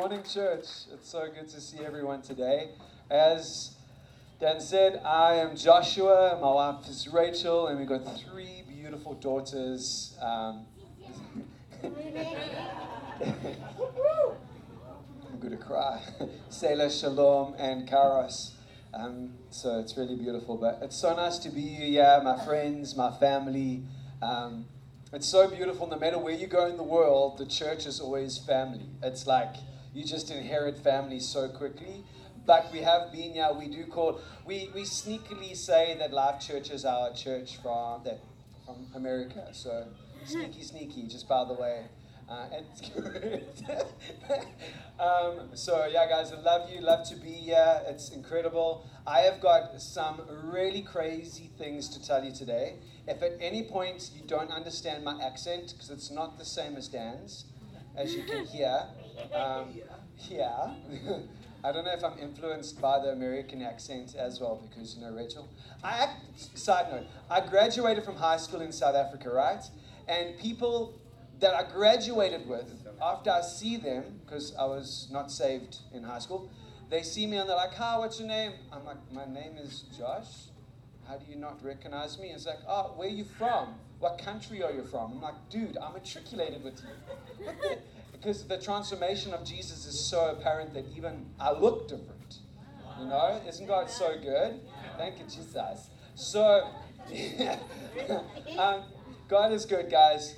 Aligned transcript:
Morning, 0.00 0.22
church. 0.22 0.64
It's 0.94 1.10
so 1.10 1.28
good 1.28 1.46
to 1.50 1.60
see 1.60 1.84
everyone 1.84 2.22
today. 2.22 2.70
As 3.10 3.74
Dan 4.40 4.58
said, 4.58 5.02
I 5.04 5.34
am 5.34 5.54
Joshua, 5.54 6.38
my 6.40 6.50
wife 6.50 6.88
is 6.88 7.06
Rachel, 7.06 7.66
and 7.66 7.78
we've 7.78 7.86
got 7.86 8.18
three 8.18 8.62
beautiful 8.66 9.12
daughters. 9.12 10.16
Um, 10.22 10.64
I'm 11.84 11.92
going 15.38 15.50
to 15.50 15.58
cry. 15.58 16.00
Selah, 16.48 16.90
Shalom, 16.90 17.54
and 17.58 17.86
Karos. 17.86 18.52
Um, 18.94 19.34
so 19.50 19.80
it's 19.80 19.98
really 19.98 20.16
beautiful. 20.16 20.56
But 20.56 20.78
it's 20.80 20.96
so 20.96 21.14
nice 21.14 21.36
to 21.40 21.50
be 21.50 21.60
here, 21.60 22.22
my 22.24 22.42
friends, 22.42 22.96
my 22.96 23.10
family. 23.18 23.82
Um, 24.22 24.64
it's 25.12 25.28
so 25.28 25.46
beautiful. 25.46 25.86
No 25.86 25.98
matter 25.98 26.16
where 26.16 26.32
you 26.32 26.46
go 26.46 26.64
in 26.68 26.78
the 26.78 26.82
world, 26.82 27.36
the 27.36 27.44
church 27.44 27.84
is 27.84 28.00
always 28.00 28.38
family. 28.38 28.86
It's 29.02 29.26
like 29.26 29.56
you 29.92 30.04
just 30.04 30.30
inherit 30.30 30.78
family 30.78 31.20
so 31.20 31.48
quickly. 31.48 32.04
But 32.46 32.72
we 32.72 32.80
have 32.80 33.12
been 33.12 33.32
here. 33.32 33.50
We 33.56 33.68
do 33.68 33.84
call 33.86 34.20
we 34.46 34.70
we 34.74 34.82
sneakily 34.82 35.56
say 35.56 35.96
that 35.98 36.12
Life 36.12 36.40
Church 36.40 36.70
is 36.70 36.84
our 36.84 37.12
church 37.12 37.56
from 37.56 38.02
that 38.04 38.20
from 38.64 38.86
America. 38.94 39.48
So 39.52 39.86
sneaky, 40.24 40.62
sneaky. 40.62 41.02
Just 41.06 41.28
by 41.28 41.44
the 41.44 41.54
way. 41.54 41.84
Uh, 42.28 42.46
it's 42.52 42.88
good. 42.90 43.44
um, 45.00 45.48
so 45.54 45.84
yeah, 45.90 46.08
guys, 46.08 46.32
I 46.32 46.40
love 46.40 46.70
you. 46.70 46.80
Love 46.80 47.04
to 47.08 47.16
be 47.16 47.32
here. 47.32 47.80
It's 47.88 48.10
incredible. 48.10 48.86
I 49.04 49.20
have 49.20 49.40
got 49.40 49.82
some 49.82 50.20
really 50.44 50.82
crazy 50.82 51.50
things 51.58 51.88
to 51.88 52.00
tell 52.00 52.24
you 52.24 52.30
today. 52.30 52.76
If 53.08 53.20
at 53.22 53.32
any 53.40 53.64
point 53.64 54.10
you 54.14 54.22
don't 54.28 54.52
understand 54.52 55.02
my 55.02 55.20
accent, 55.20 55.72
because 55.72 55.90
it's 55.90 56.12
not 56.12 56.38
the 56.38 56.44
same 56.44 56.76
as 56.76 56.86
Dan's, 56.86 57.46
as 57.96 58.14
you 58.14 58.22
can 58.22 58.46
hear, 58.46 58.84
um, 59.34 59.68
yeah. 60.28 60.74
I 61.62 61.72
don't 61.72 61.84
know 61.84 61.92
if 61.92 62.02
I'm 62.02 62.18
influenced 62.18 62.80
by 62.80 63.00
the 63.00 63.08
American 63.08 63.60
accent 63.60 64.14
as 64.14 64.40
well, 64.40 64.66
because 64.68 64.96
you 64.96 65.02
know 65.02 65.12
Rachel. 65.12 65.48
I 65.84 66.14
side 66.54 66.90
note, 66.90 67.06
I 67.28 67.40
graduated 67.40 68.04
from 68.04 68.16
high 68.16 68.38
school 68.38 68.62
in 68.62 68.72
South 68.72 68.94
Africa, 68.94 69.30
right? 69.30 69.62
And 70.08 70.38
people 70.38 70.98
that 71.40 71.54
I 71.54 71.70
graduated 71.70 72.48
with, 72.48 72.72
after 73.02 73.30
I 73.30 73.42
see 73.42 73.76
them, 73.76 74.20
because 74.24 74.54
I 74.58 74.64
was 74.64 75.08
not 75.10 75.30
saved 75.30 75.78
in 75.92 76.02
high 76.02 76.18
school, 76.18 76.50
they 76.88 77.02
see 77.02 77.26
me 77.26 77.36
and 77.36 77.48
they're 77.48 77.56
like, 77.56 77.74
"Hi, 77.74 77.98
what's 77.98 78.18
your 78.18 78.28
name?" 78.28 78.52
I'm 78.72 78.84
like, 78.84 78.98
"My 79.12 79.26
name 79.26 79.58
is 79.58 79.84
Josh." 79.96 80.48
How 81.06 81.16
do 81.16 81.24
you 81.28 81.36
not 81.36 81.62
recognize 81.64 82.18
me? 82.18 82.30
It's 82.30 82.46
like, 82.46 82.60
"Oh, 82.66 82.92
where 82.96 83.08
are 83.08 83.12
you 83.12 83.24
from? 83.24 83.74
What 83.98 84.16
country 84.16 84.62
are 84.62 84.72
you 84.72 84.84
from?" 84.84 85.12
I'm 85.12 85.20
like, 85.20 85.50
"Dude, 85.50 85.76
I'm 85.76 85.92
matriculated 85.92 86.64
with 86.64 86.80
you." 86.80 87.76
Because 88.20 88.44
the 88.46 88.58
transformation 88.58 89.32
of 89.32 89.44
Jesus 89.44 89.86
is 89.86 90.10
so 90.10 90.30
apparent 90.30 90.74
that 90.74 90.84
even 90.94 91.26
I 91.40 91.52
look 91.52 91.88
different. 91.88 92.38
You 92.98 93.06
know, 93.06 93.40
isn't 93.48 93.66
God 93.66 93.88
so 93.88 94.14
good? 94.20 94.60
Thank 94.98 95.18
you, 95.18 95.24
Jesus. 95.24 95.88
So, 96.14 96.68
um, 98.58 98.82
God 99.26 99.52
is 99.52 99.64
good, 99.64 99.90
guys. 99.90 100.34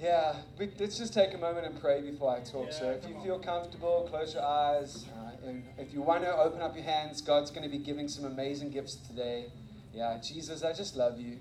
Yeah, 0.00 0.36
we, 0.58 0.70
let's 0.78 0.96
just 0.96 1.12
take 1.12 1.34
a 1.34 1.36
moment 1.36 1.66
and 1.66 1.78
pray 1.78 2.00
before 2.00 2.34
I 2.34 2.40
talk. 2.40 2.72
So, 2.72 2.88
if 2.90 3.06
you 3.06 3.14
feel 3.22 3.38
comfortable, 3.38 4.06
close 4.08 4.32
your 4.32 4.42
eyes. 4.42 5.04
Uh, 5.14 5.48
and 5.48 5.64
if 5.76 5.92
you 5.92 6.00
want 6.00 6.22
to 6.22 6.34
open 6.34 6.62
up 6.62 6.74
your 6.74 6.84
hands, 6.84 7.20
God's 7.20 7.50
going 7.50 7.64
to 7.64 7.68
be 7.68 7.84
giving 7.84 8.08
some 8.08 8.24
amazing 8.24 8.70
gifts 8.70 8.96
today. 8.96 9.52
Yeah, 9.92 10.18
Jesus, 10.22 10.64
I 10.64 10.72
just 10.72 10.96
love 10.96 11.20
you. 11.20 11.36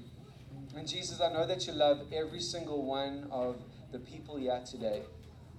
And 0.76 0.86
Jesus, 0.86 1.22
I 1.22 1.32
know 1.32 1.48
that 1.48 1.66
you 1.66 1.72
love 1.72 2.02
every 2.12 2.42
single 2.42 2.84
one 2.86 3.30
of 3.32 3.56
the 3.94 4.00
people 4.00 4.36
here 4.36 4.62
today. 4.70 5.04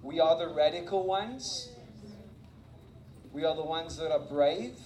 We 0.03 0.19
are 0.19 0.35
the 0.35 0.47
radical 0.47 1.05
ones. 1.05 1.69
We 3.31 3.45
are 3.45 3.55
the 3.55 3.63
ones 3.63 3.97
that 3.97 4.11
are 4.11 4.19
brave. 4.19 4.79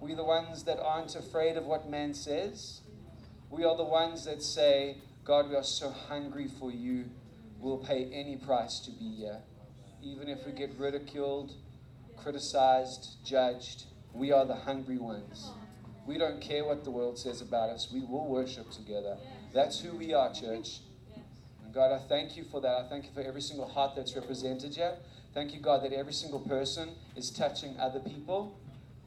We 0.00 0.12
are 0.12 0.16
the 0.16 0.24
ones 0.24 0.64
that 0.64 0.80
aren't 0.80 1.14
afraid 1.14 1.56
of 1.56 1.64
what 1.64 1.88
man 1.88 2.12
says. 2.12 2.80
We 3.50 3.64
are 3.64 3.76
the 3.76 3.84
ones 3.84 4.24
that 4.24 4.42
say, 4.42 4.98
God, 5.24 5.48
we 5.48 5.54
are 5.54 5.62
so 5.62 5.90
hungry 5.90 6.48
for 6.58 6.72
you. 6.72 7.04
We'll 7.60 7.78
pay 7.78 8.10
any 8.12 8.36
price 8.36 8.80
to 8.80 8.90
be 8.90 9.14
here. 9.16 9.38
Even 10.02 10.28
if 10.28 10.44
we 10.44 10.52
get 10.52 10.74
ridiculed, 10.76 11.52
criticized, 12.16 13.16
judged, 13.24 13.84
we 14.12 14.32
are 14.32 14.44
the 14.44 14.56
hungry 14.56 14.98
ones. 14.98 15.50
We 16.04 16.18
don't 16.18 16.40
care 16.40 16.64
what 16.64 16.82
the 16.82 16.90
world 16.90 17.18
says 17.18 17.42
about 17.42 17.70
us. 17.70 17.88
We 17.92 18.00
will 18.00 18.26
worship 18.26 18.70
together. 18.70 19.18
That's 19.54 19.78
who 19.80 19.96
we 19.96 20.14
are, 20.14 20.32
church. 20.32 20.80
And 21.68 21.74
God, 21.74 21.92
I 21.92 21.98
thank 21.98 22.34
you 22.34 22.44
for 22.44 22.62
that. 22.62 22.78
I 22.78 22.88
thank 22.88 23.04
you 23.04 23.10
for 23.12 23.20
every 23.20 23.42
single 23.42 23.68
heart 23.68 23.94
that's 23.94 24.16
represented 24.16 24.74
here. 24.74 24.94
Thank 25.34 25.52
you, 25.52 25.60
God, 25.60 25.84
that 25.84 25.92
every 25.92 26.14
single 26.14 26.40
person 26.40 26.88
is 27.14 27.28
touching 27.28 27.78
other 27.78 28.00
people. 28.00 28.58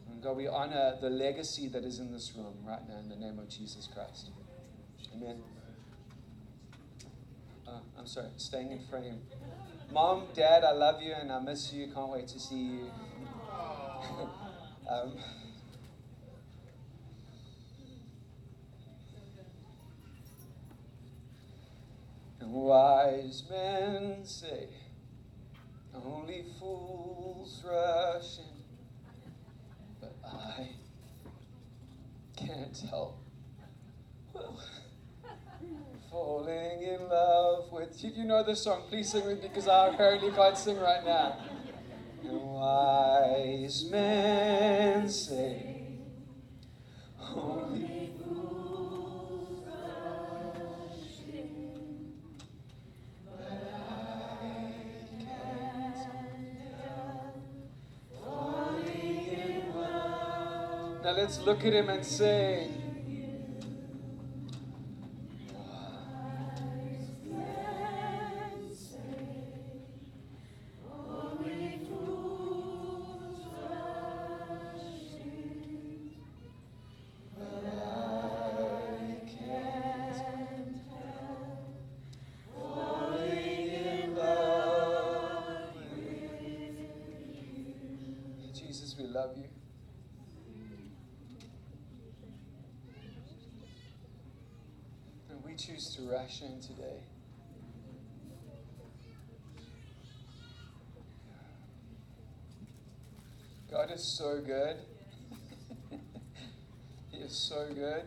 And 0.08 0.22
God, 0.22 0.38
we 0.38 0.48
honor 0.48 0.96
the 1.02 1.10
legacy 1.10 1.70
that 1.70 1.84
is 1.84 1.98
in 1.98 2.12
this 2.12 2.32
room 2.38 2.54
right 2.64 2.88
now 2.88 3.00
in 3.00 3.10
the 3.10 3.16
name 3.16 3.40
of 3.40 3.50
Jesus 3.50 3.90
Christ. 3.92 4.30
Amen. 5.16 5.42
Uh, 7.68 7.80
I'm 7.98 8.06
sorry, 8.06 8.30
staying 8.38 8.72
in 8.72 8.82
frame. 8.92 9.22
Mom, 9.92 10.26
Dad, 10.36 10.64
I 10.64 10.74
love 10.74 11.02
you 11.02 11.14
and 11.14 11.32
I 11.32 11.40
miss 11.40 11.74
you. 11.74 11.88
Can't 11.88 12.10
wait 12.10 12.28
to 12.28 12.40
see 12.40 12.62
you. 12.62 12.92
um, 14.88 15.14
wise 22.52 23.44
men 23.50 24.26
say, 24.26 24.68
only 26.06 26.46
fools 26.60 27.64
rush 27.66 28.40
in, 28.40 28.46
but 30.00 30.16
I 30.26 30.70
can't 32.36 32.78
help 32.90 33.18
falling 36.10 36.82
in 36.82 37.08
love 37.08 37.72
with 37.72 38.04
you. 38.04 38.12
You 38.12 38.26
know 38.26 38.44
this 38.44 38.64
song? 38.64 38.84
Please 38.90 39.10
sing 39.10 39.26
with 39.26 39.42
me 39.42 39.48
because 39.48 39.68
I 39.70 39.88
apparently 39.88 40.32
can't 40.32 40.58
sing 40.58 40.78
right 40.80 41.06
now. 41.06 41.38
And 42.24 42.42
wise 42.42 43.86
men 43.90 45.10
say, 45.10 45.86
only 47.34 48.01
Now 61.04 61.14
let's 61.14 61.40
look 61.42 61.66
at 61.66 61.74
him 61.74 61.90
and 61.90 62.06
say, 62.06 62.70
so 104.42 104.48
good. 104.48 104.78
he 107.12 107.18
is 107.20 107.36
so 107.36 107.68
good. 107.74 108.04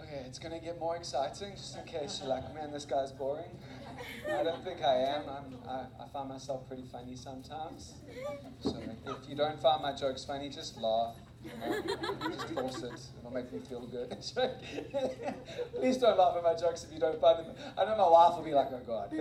Okay, 0.00 0.22
it's 0.26 0.38
going 0.38 0.58
to 0.58 0.64
get 0.64 0.78
more 0.78 0.96
exciting 0.96 1.52
just 1.52 1.76
in 1.76 1.84
case 1.84 2.20
you're 2.20 2.28
like, 2.28 2.54
man, 2.54 2.72
this 2.72 2.84
guy's 2.84 3.12
boring. 3.12 3.50
I 4.26 4.42
don't 4.42 4.64
think 4.64 4.82
I 4.82 4.96
am. 4.96 5.22
I'm, 5.28 5.58
I, 5.68 5.84
I 6.02 6.08
find 6.12 6.28
myself 6.28 6.66
pretty 6.66 6.84
funny 6.90 7.16
sometimes. 7.16 7.94
So 8.62 8.76
if 9.06 9.28
you 9.28 9.36
don't 9.36 9.60
find 9.60 9.82
my 9.82 9.94
jokes 9.94 10.24
funny, 10.24 10.48
just 10.48 10.78
laugh. 10.78 11.16
You? 11.42 11.50
Just 12.30 12.48
force 12.48 12.82
it. 12.82 13.00
It'll 13.18 13.30
make 13.30 13.52
me 13.52 13.60
feel 13.60 13.86
good. 13.86 14.10
Please 15.74 15.96
don't 15.96 16.18
laugh 16.18 16.36
at 16.36 16.42
my 16.42 16.54
jokes 16.54 16.84
if 16.84 16.92
you 16.92 17.00
don't 17.00 17.20
find 17.20 17.46
them. 17.46 17.54
I 17.78 17.84
know 17.84 17.96
my 17.96 18.08
wife 18.08 18.36
will 18.36 18.44
be 18.44 18.52
like, 18.52 18.68
oh 18.72 18.80
God. 18.86 19.12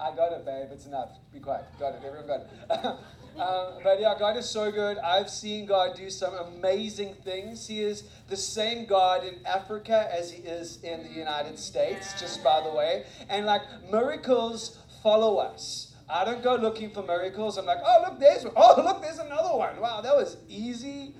I 0.00 0.14
got 0.14 0.32
it, 0.32 0.44
babe. 0.44 0.68
It's 0.72 0.86
enough. 0.86 1.10
Be 1.32 1.40
quiet. 1.40 1.64
Got 1.78 1.94
it. 1.94 2.02
Everyone 2.04 2.26
got 2.26 2.40
it. 2.40 2.96
Um, 3.38 3.80
but 3.82 4.00
yeah, 4.00 4.14
God 4.18 4.36
is 4.36 4.48
so 4.48 4.72
good. 4.72 4.98
I've 4.98 5.28
seen 5.28 5.66
God 5.66 5.94
do 5.94 6.08
some 6.08 6.34
amazing 6.34 7.14
things. 7.24 7.66
He 7.66 7.82
is 7.82 8.04
the 8.28 8.36
same 8.36 8.86
God 8.86 9.24
in 9.24 9.44
Africa 9.44 10.08
as 10.10 10.30
He 10.30 10.42
is 10.42 10.82
in 10.82 11.02
the 11.02 11.10
United 11.10 11.58
States, 11.58 12.18
just 12.18 12.42
by 12.42 12.62
the 12.62 12.72
way. 12.72 13.04
And 13.28 13.44
like 13.44 13.62
miracles 13.90 14.78
follow 15.02 15.36
us. 15.36 15.94
I 16.08 16.24
don't 16.24 16.42
go 16.42 16.54
looking 16.54 16.90
for 16.90 17.02
miracles. 17.02 17.58
I'm 17.58 17.66
like, 17.66 17.78
oh 17.84 18.04
look, 18.08 18.18
there's 18.18 18.44
one. 18.44 18.54
oh 18.56 18.82
look, 18.84 19.02
there's 19.02 19.18
another 19.18 19.56
one. 19.56 19.80
Wow, 19.80 20.00
that 20.00 20.16
was 20.16 20.38
easy. 20.48 21.14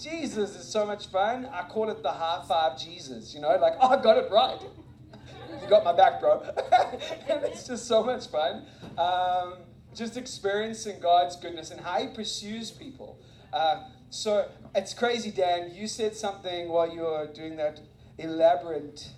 Jesus 0.00 0.54
is 0.56 0.64
so 0.64 0.86
much 0.86 1.08
fun. 1.08 1.46
I 1.46 1.68
call 1.68 1.90
it 1.90 2.02
the 2.02 2.12
high 2.12 2.42
five 2.48 2.78
Jesus. 2.78 3.34
You 3.34 3.40
know, 3.40 3.54
like 3.56 3.74
oh, 3.80 3.88
I 3.88 4.02
got 4.02 4.16
it 4.16 4.30
right. 4.30 4.60
you 5.62 5.68
got 5.68 5.84
my 5.84 5.92
back, 5.92 6.20
bro. 6.20 6.40
and 7.28 7.44
it's 7.44 7.66
just 7.66 7.86
so 7.86 8.02
much 8.02 8.28
fun. 8.28 8.64
Um, 8.96 9.54
just 9.94 10.16
experiencing 10.16 11.00
God's 11.00 11.36
goodness 11.36 11.70
and 11.70 11.80
how 11.80 12.00
He 12.00 12.08
pursues 12.08 12.70
people. 12.70 13.18
Uh, 13.52 13.84
so 14.10 14.48
it's 14.74 14.94
crazy, 14.94 15.30
Dan. 15.30 15.72
You 15.74 15.86
said 15.86 16.14
something 16.14 16.68
while 16.68 16.92
you 16.92 17.02
were 17.02 17.28
doing 17.32 17.56
that 17.56 17.80
elaborate 18.18 19.08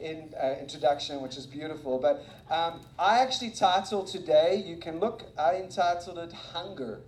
in, 0.00 0.32
uh, 0.42 0.54
introduction, 0.60 1.22
which 1.22 1.36
is 1.36 1.46
beautiful. 1.46 1.98
But 1.98 2.24
um, 2.50 2.80
I 2.98 3.20
actually 3.20 3.50
titled 3.50 4.08
today, 4.08 4.62
you 4.64 4.76
can 4.76 4.98
look, 4.98 5.22
I 5.38 5.56
entitled 5.56 6.18
it 6.18 6.32
Hunger. 6.32 7.00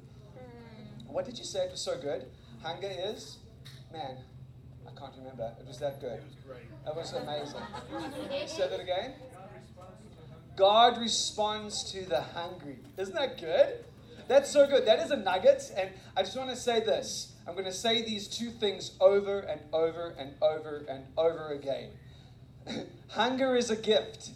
What 1.06 1.25
did 1.25 1.38
you 1.38 1.44
say? 1.44 1.60
It 1.67 1.70
was 1.70 1.81
so 1.81 1.99
good. 2.00 2.26
Hunger 2.62 2.90
is? 2.90 3.38
Man, 3.93 4.17
I 4.87 4.99
can't 4.99 5.12
remember. 5.19 5.52
It 5.60 5.67
was 5.67 5.78
that 5.78 6.00
good. 6.00 6.19
It 6.19 6.25
was 6.25 6.34
great. 6.46 6.64
It 6.87 6.96
was 6.96 7.12
amazing. 7.12 8.49
Say 8.49 8.69
that 8.69 8.81
again. 8.81 9.12
God 10.56 10.99
responds 10.99 11.93
to 11.93 12.05
the 12.05 12.21
hungry. 12.21 12.79
Isn't 12.97 13.15
that 13.15 13.41
good? 13.41 13.85
That's 14.29 14.51
so 14.51 14.67
good. 14.67 14.87
That 14.87 15.01
is 15.01 15.11
a 15.11 15.17
nugget. 15.17 15.73
And 15.77 15.91
I 16.17 16.23
just 16.23 16.37
want 16.37 16.51
to 16.51 16.56
say 16.56 16.81
this. 16.81 17.33
I'm 17.47 17.55
going 17.55 17.67
to 17.67 17.73
say 17.73 18.03
these 18.03 18.29
two 18.29 18.51
things 18.51 18.93
over 19.01 19.41
and 19.41 19.61
over 19.73 20.15
and 20.19 20.33
over 20.41 20.85
and 20.89 21.05
over 21.19 21.49
again. 21.53 21.91
Hunger 23.09 23.56
is 23.56 23.71
a 23.71 23.77
gift. 23.77 24.31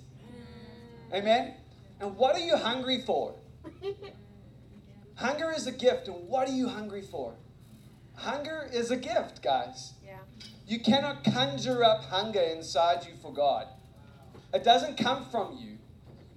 Amen? 1.12 1.54
And 2.00 2.16
what 2.16 2.36
are 2.36 2.40
you 2.44 2.56
hungry 2.56 3.00
for? 3.00 3.34
Hunger 5.14 5.52
is 5.52 5.66
a 5.66 5.72
gift. 5.72 6.08
And 6.08 6.28
what 6.28 6.48
are 6.48 6.52
you 6.52 6.68
hungry 6.68 7.02
for? 7.02 7.34
Hunger 8.14 8.68
is 8.72 8.90
a 8.90 8.96
gift, 8.96 9.42
guys. 9.42 9.94
Yeah. 10.04 10.18
You 10.66 10.80
cannot 10.80 11.24
conjure 11.24 11.82
up 11.82 12.04
hunger 12.04 12.40
inside 12.40 13.06
you 13.06 13.14
for 13.22 13.32
God. 13.32 13.68
It 14.52 14.64
doesn't 14.64 14.98
come 14.98 15.24
from 15.30 15.56
you. 15.58 15.77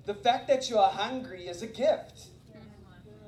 The 0.05 0.13
fact 0.13 0.47
that 0.47 0.69
you 0.69 0.77
are 0.77 0.91
hungry 0.91 1.47
is 1.47 1.61
a 1.61 1.67
gift. 1.67 2.27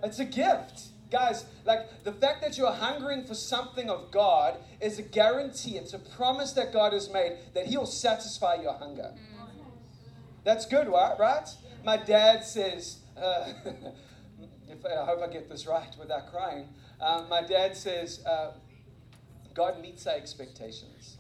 It's 0.03 0.19
a 0.19 0.25
gift. 0.25 0.87
Guys, 1.11 1.45
like 1.65 2.03
the 2.03 2.11
fact 2.11 2.41
that 2.41 2.57
you're 2.57 2.71
hungering 2.71 3.23
for 3.25 3.35
something 3.35 3.89
of 3.89 4.09
God 4.11 4.57
is 4.81 4.97
a 4.97 5.03
guarantee, 5.03 5.77
it's 5.77 5.93
a 5.93 5.99
promise 5.99 6.53
that 6.53 6.73
God 6.73 6.91
has 6.93 7.11
made 7.11 7.37
that 7.53 7.67
He'll 7.67 7.85
satisfy 7.85 8.55
your 8.55 8.73
hunger. 8.73 9.13
That's 10.43 10.65
good, 10.65 10.87
right? 10.87 11.17
Right? 11.19 11.47
My 11.85 11.97
dad 11.97 12.43
says, 12.43 12.97
uh, 13.15 13.53
if, 14.67 14.85
I 14.85 15.05
hope 15.05 15.19
I 15.21 15.31
get 15.31 15.49
this 15.49 15.67
right 15.67 15.95
without 15.99 16.31
crying. 16.31 16.67
Um, 16.99 17.29
my 17.29 17.41
dad 17.41 17.77
says, 17.77 18.25
uh, 18.25 18.53
God 19.53 19.79
meets 19.81 20.07
our 20.07 20.15
expectations. 20.15 21.17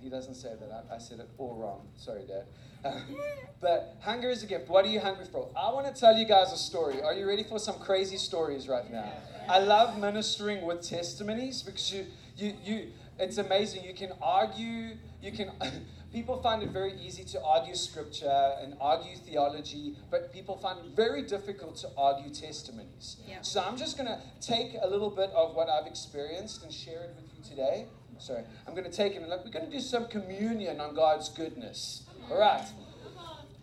He 0.00 0.08
doesn't 0.08 0.34
say 0.34 0.52
that. 0.58 0.86
I, 0.90 0.96
I 0.96 0.98
said 0.98 1.20
it 1.20 1.28
all 1.38 1.54
wrong. 1.54 1.86
Sorry, 1.96 2.24
Dad. 2.26 2.46
but 3.60 3.96
hunger 4.00 4.30
is 4.30 4.42
a 4.42 4.46
gift. 4.46 4.68
What 4.68 4.84
are 4.84 4.88
you 4.88 5.00
hungry 5.00 5.26
for? 5.30 5.48
I 5.56 5.72
want 5.72 5.92
to 5.92 5.98
tell 5.98 6.16
you 6.16 6.24
guys 6.24 6.52
a 6.52 6.56
story. 6.56 7.00
Are 7.02 7.14
you 7.14 7.26
ready 7.26 7.44
for 7.44 7.58
some 7.58 7.78
crazy 7.78 8.16
stories 8.16 8.68
right 8.68 8.90
now? 8.90 9.12
I 9.48 9.58
love 9.58 9.98
ministering 9.98 10.64
with 10.64 10.82
testimonies 10.82 11.62
because 11.62 11.92
you, 11.92 12.06
you, 12.36 12.54
you, 12.64 12.86
it's 13.18 13.38
amazing. 13.38 13.84
You 13.84 13.94
can 13.94 14.12
argue, 14.20 14.96
you 15.20 15.32
can, 15.32 15.50
people 16.12 16.40
find 16.42 16.62
it 16.62 16.70
very 16.70 16.94
easy 17.00 17.24
to 17.24 17.42
argue 17.42 17.74
scripture 17.74 18.52
and 18.60 18.74
argue 18.80 19.16
theology, 19.16 19.96
but 20.10 20.32
people 20.32 20.56
find 20.58 20.78
it 20.78 20.96
very 20.96 21.22
difficult 21.22 21.76
to 21.76 21.88
argue 21.96 22.32
testimonies. 22.32 23.16
Yeah. 23.28 23.42
So 23.42 23.62
I'm 23.62 23.76
just 23.76 23.96
going 23.96 24.08
to 24.08 24.20
take 24.40 24.74
a 24.80 24.86
little 24.86 25.10
bit 25.10 25.30
of 25.30 25.54
what 25.54 25.68
I've 25.68 25.86
experienced 25.86 26.62
and 26.62 26.72
share 26.72 27.02
it 27.02 27.16
with 27.16 27.30
you 27.36 27.44
today. 27.48 27.86
Sorry, 28.18 28.44
I'm 28.68 28.74
going 28.74 28.88
to 28.88 28.96
take 28.96 29.14
it 29.14 29.16
and 29.16 29.28
look, 29.28 29.44
we're 29.44 29.50
going 29.50 29.64
to 29.64 29.70
do 29.70 29.80
some 29.80 30.06
communion 30.06 30.80
on 30.80 30.94
God's 30.94 31.28
goodness. 31.28 32.04
All 32.32 32.38
right. 32.38 32.66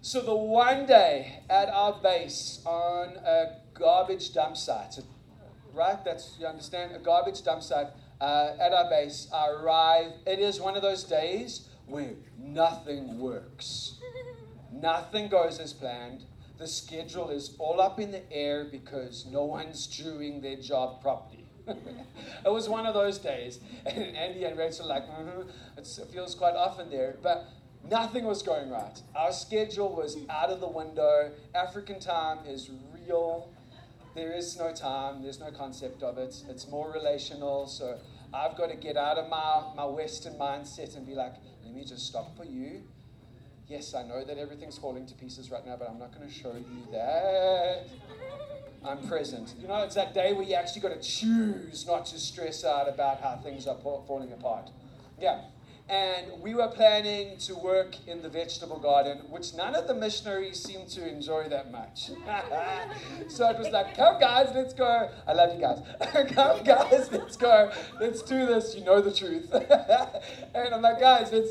So 0.01 0.21
the 0.21 0.35
one 0.35 0.85
day 0.85 1.39
at 1.49 1.69
our 1.69 1.93
base 2.03 2.61
on 2.65 3.15
a 3.25 3.57
garbage 3.73 4.31
dump 4.31 4.57
site, 4.57 4.99
right? 5.73 5.97
That's 6.05 6.37
you 6.39 6.45
understand 6.45 6.95
a 6.95 6.99
garbage 6.99 7.43
dump 7.43 7.63
site 7.63 7.87
uh, 8.21 8.51
at 8.59 8.71
our 8.71 8.87
base. 8.87 9.27
I 9.33 9.49
arrive. 9.49 10.11
It 10.27 10.37
is 10.37 10.61
one 10.61 10.75
of 10.75 10.83
those 10.83 11.03
days 11.03 11.67
where 11.87 12.13
nothing 12.37 13.17
works. 13.17 13.97
Nothing 14.71 15.29
goes 15.29 15.57
as 15.57 15.73
planned. 15.73 16.25
The 16.59 16.67
schedule 16.67 17.31
is 17.31 17.55
all 17.57 17.81
up 17.81 17.99
in 17.99 18.11
the 18.11 18.31
air 18.31 18.65
because 18.71 19.25
no 19.25 19.45
one's 19.45 19.87
doing 19.87 20.41
their 20.41 20.57
job 20.57 21.01
properly. 21.01 21.45
it 22.45 22.51
was 22.51 22.69
one 22.69 22.85
of 22.85 22.93
those 22.93 23.17
days, 23.17 23.61
and 23.87 24.15
Andy 24.15 24.43
and 24.43 24.57
Rachel 24.57 24.87
like, 24.87 25.07
mm-hmm. 25.07 25.49
it 25.75 25.87
feels 26.11 26.35
quite 26.35 26.55
often 26.55 26.91
there, 26.91 27.17
but 27.23 27.47
Nothing 27.87 28.25
was 28.25 28.43
going 28.43 28.69
right. 28.69 29.01
Our 29.15 29.31
schedule 29.31 29.95
was 29.95 30.17
out 30.29 30.49
of 30.49 30.59
the 30.59 30.67
window. 30.67 31.31
African 31.55 31.99
time 31.99 32.39
is 32.47 32.69
real. 32.93 33.49
There 34.15 34.31
is 34.33 34.57
no 34.57 34.73
time, 34.73 35.23
there's 35.23 35.39
no 35.39 35.51
concept 35.51 36.03
of 36.03 36.17
it. 36.17 36.35
It's 36.49 36.67
more 36.67 36.91
relational. 36.91 37.67
So 37.67 37.97
I've 38.33 38.57
got 38.57 38.69
to 38.69 38.75
get 38.75 38.97
out 38.97 39.17
of 39.17 39.29
my, 39.29 39.63
my 39.75 39.85
Western 39.85 40.33
mindset 40.33 40.97
and 40.97 41.05
be 41.05 41.15
like, 41.15 41.33
let 41.63 41.73
me 41.73 41.83
just 41.83 42.05
stop 42.05 42.35
for 42.35 42.43
you. 42.43 42.83
Yes, 43.67 43.93
I 43.93 44.03
know 44.03 44.23
that 44.23 44.37
everything's 44.37 44.77
falling 44.77 45.05
to 45.05 45.13
pieces 45.13 45.51
right 45.51 45.65
now, 45.65 45.75
but 45.77 45.89
I'm 45.89 45.99
not 45.99 46.13
going 46.13 46.27
to 46.27 46.33
show 46.33 46.53
you 46.53 46.91
that. 46.91 47.87
I'm 48.83 49.07
present. 49.07 49.53
You 49.59 49.67
know, 49.67 49.83
it's 49.83 49.95
that 49.95 50.13
day 50.13 50.33
where 50.33 50.43
you 50.43 50.55
actually 50.55 50.81
got 50.81 50.99
to 50.99 51.07
choose 51.07 51.85
not 51.85 52.05
to 52.07 52.19
stress 52.19 52.63
out 52.65 52.89
about 52.89 53.21
how 53.21 53.39
things 53.43 53.67
are 53.67 53.77
falling 53.77 54.31
apart. 54.31 54.69
Yeah 55.19 55.41
and 55.89 56.27
we 56.39 56.53
were 56.53 56.67
planning 56.67 57.35
to 57.39 57.55
work 57.55 57.95
in 58.07 58.21
the 58.21 58.29
vegetable 58.29 58.77
garden, 58.77 59.17
which 59.29 59.55
none 59.55 59.73
of 59.73 59.87
the 59.87 59.93
missionaries 59.95 60.61
seemed 60.61 60.87
to 60.89 61.07
enjoy 61.07 61.49
that 61.49 61.71
much. 61.71 62.11
so 63.27 63.49
it 63.49 63.57
was 63.57 63.69
like, 63.69 63.95
come 63.97 64.19
guys, 64.19 64.51
let's 64.53 64.73
go. 64.73 65.09
I 65.27 65.33
love 65.33 65.55
you 65.55 65.59
guys. 65.59 65.79
come 66.33 66.63
guys, 66.63 67.11
let's 67.11 67.35
go. 67.35 67.71
Let's 67.99 68.21
do 68.21 68.45
this. 68.45 68.75
You 68.75 68.83
know 68.83 69.01
the 69.01 69.11
truth. 69.11 69.51
and 70.53 70.73
I'm 70.73 70.81
like, 70.81 70.99
guys, 70.99 71.31
let's 71.31 71.49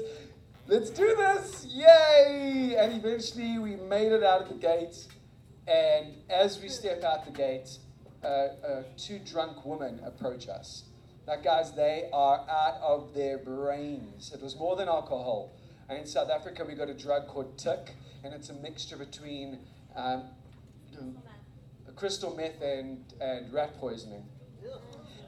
let's 0.69 0.91
do 0.91 1.17
this. 1.17 1.67
Yay! 1.69 2.77
And 2.79 2.93
eventually 2.93 3.59
we 3.59 3.75
made 3.75 4.13
it 4.13 4.23
out 4.23 4.43
of 4.43 4.49
the 4.49 4.55
gate. 4.55 4.97
And 5.67 6.15
as 6.31 6.63
we 6.63 6.69
step 6.69 7.03
out 7.03 7.25
the 7.25 7.33
gate, 7.33 7.77
uh, 8.23 8.27
uh, 8.27 8.83
two 8.97 9.19
drunk 9.19 9.65
women 9.65 10.01
approach 10.05 10.49
us. 10.49 10.85
Now, 11.29 11.37
guys, 11.37 11.73
they 11.73 12.09
are 12.11 12.47
out 12.49 12.81
of 12.81 13.13
their 13.13 13.37
brains. 13.37 14.33
It 14.33 14.41
was 14.43 14.57
more 14.57 14.77
than 14.77 14.89
alcohol. 14.89 15.53
And 15.87 15.99
in 15.99 16.07
South 16.07 16.31
Africa, 16.31 16.65
we 16.67 16.75
got 16.75 16.89
a 16.89 16.95
drug 16.95 17.29
called 17.29 17.59
tik, 17.59 17.95
and 18.25 18.33
it's 18.33 18.49
a 18.49 18.55
mixture 18.55 18.97
between 18.97 19.59
um, 19.95 20.23
crystal 21.97 22.35
meth 22.35 22.63
and, 22.63 23.05
and 23.21 23.53
rat 23.53 23.79
poisoning. 23.79 24.25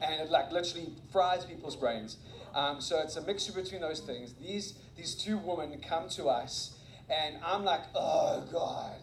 And 0.01 0.21
it 0.21 0.31
like 0.31 0.51
literally 0.51 0.91
fries 1.11 1.45
people's 1.45 1.75
brains. 1.75 2.17
Um, 2.55 2.81
so 2.81 2.99
it's 2.99 3.17
a 3.17 3.21
mixture 3.21 3.53
between 3.53 3.81
those 3.81 3.99
things. 3.99 4.33
These, 4.41 4.73
these 4.97 5.13
two 5.13 5.37
women 5.37 5.79
come 5.87 6.09
to 6.09 6.29
us, 6.29 6.79
and 7.11 7.35
I'm 7.45 7.63
like, 7.63 7.81
oh, 7.93 8.43
God. 8.51 8.95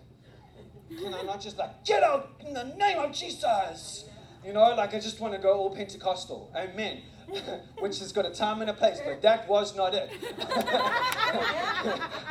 Can 0.99 1.14
I 1.14 1.23
not 1.23 1.40
just 1.40 1.59
like, 1.59 1.85
get 1.85 2.02
out 2.02 2.33
in 2.45 2.55
the 2.55 2.64
name 2.64 2.99
of 2.99 3.12
Jesus? 3.12 4.05
You 4.45 4.52
know, 4.52 4.75
like 4.75 4.95
I 4.95 5.00
just 5.00 5.21
want 5.21 5.35
to 5.35 5.40
go 5.40 5.52
all 5.54 5.75
Pentecostal. 5.75 6.52
Amen. 6.57 7.02
Which 7.78 7.99
has 7.99 8.12
got 8.12 8.25
a 8.25 8.30
time 8.30 8.62
and 8.62 8.71
a 8.71 8.73
place, 8.73 9.00
but 9.04 9.21
that 9.21 9.47
was 9.49 9.76
not 9.76 9.92
it. 9.95 10.11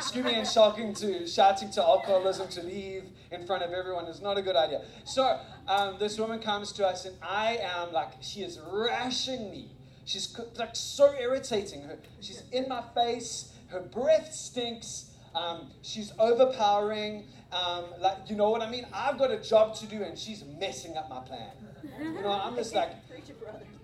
Screaming 0.00 0.34
and 0.34 0.46
shouting 0.46 0.92
to 0.94 1.26
shouting 1.26 1.70
to 1.72 1.82
alcoholism 1.82 2.48
to 2.48 2.62
leave 2.62 3.04
in 3.30 3.46
front 3.46 3.62
of 3.62 3.72
everyone 3.72 4.06
is 4.06 4.20
not 4.20 4.38
a 4.38 4.42
good 4.42 4.56
idea. 4.56 4.82
So 5.04 5.38
um, 5.68 5.96
this 6.00 6.18
woman 6.18 6.40
comes 6.40 6.72
to 6.72 6.86
us, 6.86 7.04
and 7.04 7.16
I 7.22 7.58
am 7.62 7.92
like, 7.92 8.08
she 8.20 8.40
is 8.40 8.58
rashing 8.72 9.50
me. 9.50 9.70
She's 10.04 10.36
like 10.56 10.74
so 10.74 11.14
irritating. 11.14 11.82
Her, 11.82 11.98
she's 12.20 12.42
in 12.50 12.68
my 12.68 12.82
face. 12.94 13.52
Her 13.68 13.80
breath 13.80 14.32
stinks. 14.32 15.10
Um, 15.34 15.70
she's 15.82 16.12
overpowering. 16.18 17.26
Um, 17.52 17.84
like 18.00 18.16
you 18.28 18.34
know 18.36 18.50
what 18.50 18.62
I 18.62 18.70
mean? 18.70 18.86
I've 18.92 19.18
got 19.18 19.30
a 19.30 19.38
job 19.38 19.76
to 19.76 19.86
do, 19.86 20.02
and 20.02 20.18
she's 20.18 20.42
messing 20.58 20.96
up 20.96 21.08
my 21.08 21.20
plan. 21.20 21.50
You 22.00 22.22
know, 22.22 22.30
I'm 22.30 22.54
just 22.56 22.74
like, 22.74 22.90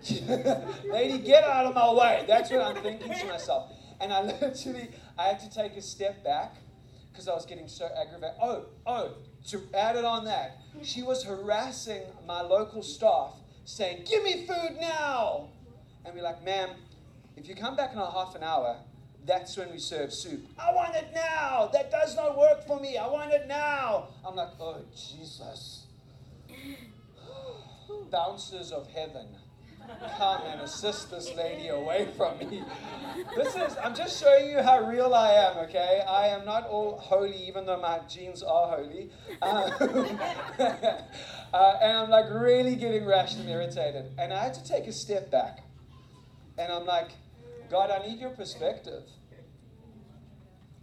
lady, 0.91 1.19
get 1.19 1.43
out 1.43 1.65
of 1.65 1.75
my 1.75 1.93
way. 1.93 2.25
That's 2.27 2.51
what 2.51 2.61
I'm 2.61 2.75
thinking 2.81 3.11
to 3.13 3.25
myself. 3.25 3.71
And 3.99 4.13
I 4.13 4.21
literally, 4.41 4.89
I 5.17 5.23
had 5.23 5.39
to 5.39 5.49
take 5.49 5.75
a 5.77 5.81
step 5.81 6.23
back 6.23 6.55
because 7.11 7.27
I 7.27 7.33
was 7.33 7.45
getting 7.45 7.67
so 7.67 7.85
aggravated. 7.85 8.35
Oh, 8.41 8.65
oh, 8.85 9.13
to 9.47 9.61
add 9.73 9.95
it 9.95 10.05
on 10.05 10.25
that, 10.25 10.57
she 10.83 11.01
was 11.01 11.23
harassing 11.23 12.03
my 12.27 12.41
local 12.41 12.81
staff 12.81 13.33
saying, 13.63 14.03
give 14.05 14.23
me 14.23 14.45
food 14.45 14.77
now. 14.79 15.49
And 16.05 16.13
we're 16.15 16.23
like, 16.23 16.43
ma'am, 16.43 16.69
if 17.35 17.47
you 17.47 17.55
come 17.55 17.75
back 17.75 17.93
in 17.93 17.99
a 17.99 18.11
half 18.11 18.35
an 18.35 18.43
hour, 18.43 18.77
that's 19.25 19.57
when 19.57 19.71
we 19.71 19.79
serve 19.79 20.13
soup. 20.13 20.45
I 20.59 20.73
want 20.73 20.95
it 20.95 21.07
now. 21.13 21.69
That 21.73 21.89
does 21.89 22.15
not 22.15 22.37
work 22.37 22.67
for 22.67 22.79
me. 22.79 22.97
I 22.97 23.07
want 23.07 23.31
it 23.31 23.47
now. 23.47 24.09
I'm 24.25 24.35
like, 24.35 24.49
oh, 24.59 24.81
Jesus. 24.95 25.85
Bouncers 28.11 28.71
of 28.71 28.87
heaven, 28.87 29.27
come 30.17 30.41
and 30.47 30.61
assist 30.61 31.11
this 31.11 31.33
lady 31.35 31.67
away 31.69 32.07
from 32.15 32.37
me. 32.39 32.63
This 33.35 33.55
is, 33.55 33.77
I'm 33.83 33.95
just 33.95 34.21
showing 34.21 34.49
you 34.49 34.61
how 34.61 34.87
real 34.87 35.13
I 35.13 35.31
am, 35.33 35.57
okay? 35.65 36.03
I 36.07 36.27
am 36.27 36.45
not 36.45 36.67
all 36.67 36.97
holy, 36.97 37.35
even 37.47 37.65
though 37.65 37.79
my 37.79 37.99
genes 38.07 38.43
are 38.43 38.77
holy. 38.77 39.09
Um, 39.41 39.71
uh, 41.53 41.77
and 41.81 41.97
I'm 41.97 42.09
like 42.09 42.25
really 42.31 42.75
getting 42.75 43.05
rash 43.05 43.35
and 43.35 43.49
irritated. 43.49 44.11
And 44.17 44.33
I 44.33 44.43
had 44.43 44.53
to 44.55 44.63
take 44.63 44.87
a 44.87 44.93
step 44.93 45.31
back. 45.31 45.59
And 46.57 46.71
I'm 46.71 46.85
like, 46.85 47.11
God, 47.69 47.91
I 47.91 48.05
need 48.07 48.19
your 48.19 48.29
perspective. 48.31 49.03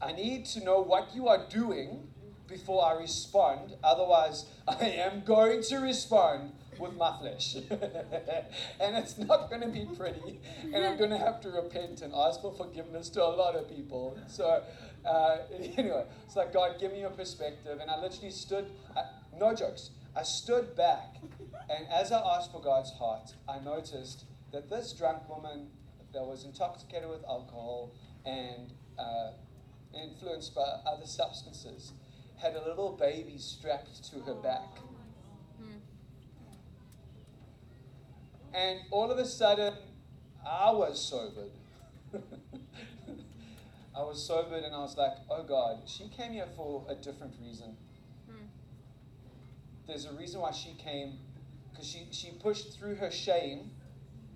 I 0.01 0.13
need 0.13 0.47
to 0.47 0.65
know 0.65 0.81
what 0.81 1.15
you 1.15 1.29
are 1.29 1.47
doing 1.49 2.09
before 2.49 2.85
I 2.85 2.95
respond. 2.95 3.77
Otherwise, 3.83 4.47
I 4.69 4.87
am 4.87 5.23
going 5.25 5.63
to 5.65 5.77
respond 5.79 6.53
with 6.83 6.97
my 6.97 7.17
flesh. 7.19 7.55
and 8.81 8.97
it's 8.97 9.17
not 9.17 9.49
going 9.49 9.63
to 9.63 9.69
be 9.69 9.87
pretty. 9.97 10.41
And 10.65 10.85
I'm 10.85 10.99
going 10.99 11.11
to 11.11 11.19
have 11.19 11.41
to 11.43 11.51
repent 11.51 12.03
and 12.03 12.13
ask 12.15 12.41
for 12.41 12.53
forgiveness 12.53 13.09
to 13.11 13.25
a 13.25 13.33
lot 13.33 13.55
of 13.55 13.69
people. 13.69 14.19
So, 14.29 14.63
uh, 15.07 15.37
anyway, 15.77 16.05
it's 16.27 16.37
like, 16.37 16.53
God, 16.53 16.77
give 16.81 16.93
me 16.93 17.01
your 17.01 17.11
perspective. 17.11 17.79
And 17.81 17.91
I 17.91 18.01
literally 18.01 18.31
stood, 18.31 18.71
I, 18.97 19.03
no 19.39 19.55
jokes, 19.55 19.91
I 20.17 20.25
stood 20.25 20.77
back. 20.77 21.17
And 21.71 21.87
as 21.89 22.13
I 22.13 22.21
asked 22.21 22.53
for 22.53 22.61
God's 22.61 22.91
heart, 22.93 23.35
I 23.49 23.61
noticed 23.61 24.25
that 24.53 24.69
this 24.69 24.93
drunk 24.93 25.29
woman 25.29 25.69
that 26.13 26.23
was 26.23 26.45
intoxicated 26.45 27.09
with 27.09 27.25
alcohol 27.25 27.93
and 28.27 28.73
uh, 28.99 29.31
influenced 29.95 30.55
by 30.55 30.81
other 30.87 31.07
substances 31.07 31.93
had 32.37 32.55
a 32.55 32.69
little 32.69 32.93
baby 32.93 33.39
strapped 33.39 34.05
to 34.11 34.21
her 34.21 34.35
back. 34.35 34.79
And 38.55 38.81
all 38.91 39.11
of 39.11 39.19
a 39.19 39.25
sudden, 39.25 39.75
I 40.47 40.71
was 40.71 41.01
sobered. 41.01 41.53
I 43.97 44.01
was 44.01 44.27
sobered 44.27 44.65
and 44.65 44.75
I 44.75 44.79
was 44.79 44.97
like, 44.97 45.13
oh 45.31 45.43
God, 45.43 45.83
she 45.87 46.09
came 46.09 46.33
here 46.33 46.49
for 46.57 46.85
a 46.89 46.95
different 46.95 47.35
reason. 47.41 47.77
Hmm. 48.29 48.45
There's 49.87 50.07
a 50.07 50.13
reason 50.13 50.41
why 50.41 50.53
she 50.53 50.75
came, 50.75 51.19
because 51.71 51.87
she, 51.87 52.09
she 52.11 52.31
pushed 52.31 52.79
through 52.79 52.97
her 52.97 53.11
shame, 53.11 53.71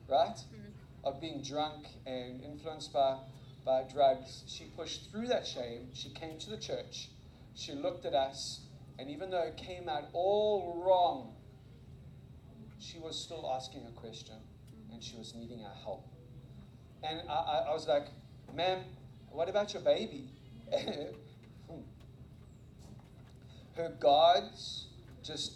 right? 0.09 0.39
Hmm 0.39 0.67
of 1.07 1.21
being 1.21 1.41
drunk 1.41 1.87
and 2.05 2.43
influenced 2.43 2.93
by, 2.93 3.17
by 3.65 3.85
drugs, 3.85 4.43
she 4.49 4.65
pushed 4.77 5.11
through 5.11 5.29
that 5.29 5.47
shame. 5.47 5.89
She 5.95 6.11
came 6.11 6.37
to 6.41 6.51
the 6.51 6.59
church. 6.59 7.11
She 7.55 7.73
looked 7.73 8.05
at 8.05 8.13
us, 8.13 8.61
and 8.99 9.09
even 9.09 9.31
though 9.31 9.43
it 9.43 9.57
came 9.57 9.89
out 9.89 10.09
all 10.13 10.83
wrong, 10.85 11.36
she 12.78 12.99
was 12.99 13.18
still 13.18 13.50
asking 13.54 13.87
a 13.87 13.92
question 13.92 14.37
mm-hmm. 14.37 14.95
and 14.95 15.02
she 15.02 15.16
was 15.16 15.35
needing 15.35 15.64
our 15.64 15.75
help. 15.83 16.06
And 17.02 17.21
I, 17.28 17.33
I, 17.33 17.56
I 17.71 17.73
was 17.73 17.87
like, 17.87 18.06
ma'am, 18.54 18.80
what 19.30 19.49
about 19.49 19.73
your 19.73 19.83
baby? 19.83 20.30
Hmm. 21.68 21.80
Her 23.75 23.88
guards 23.99 24.87
just 25.25 25.54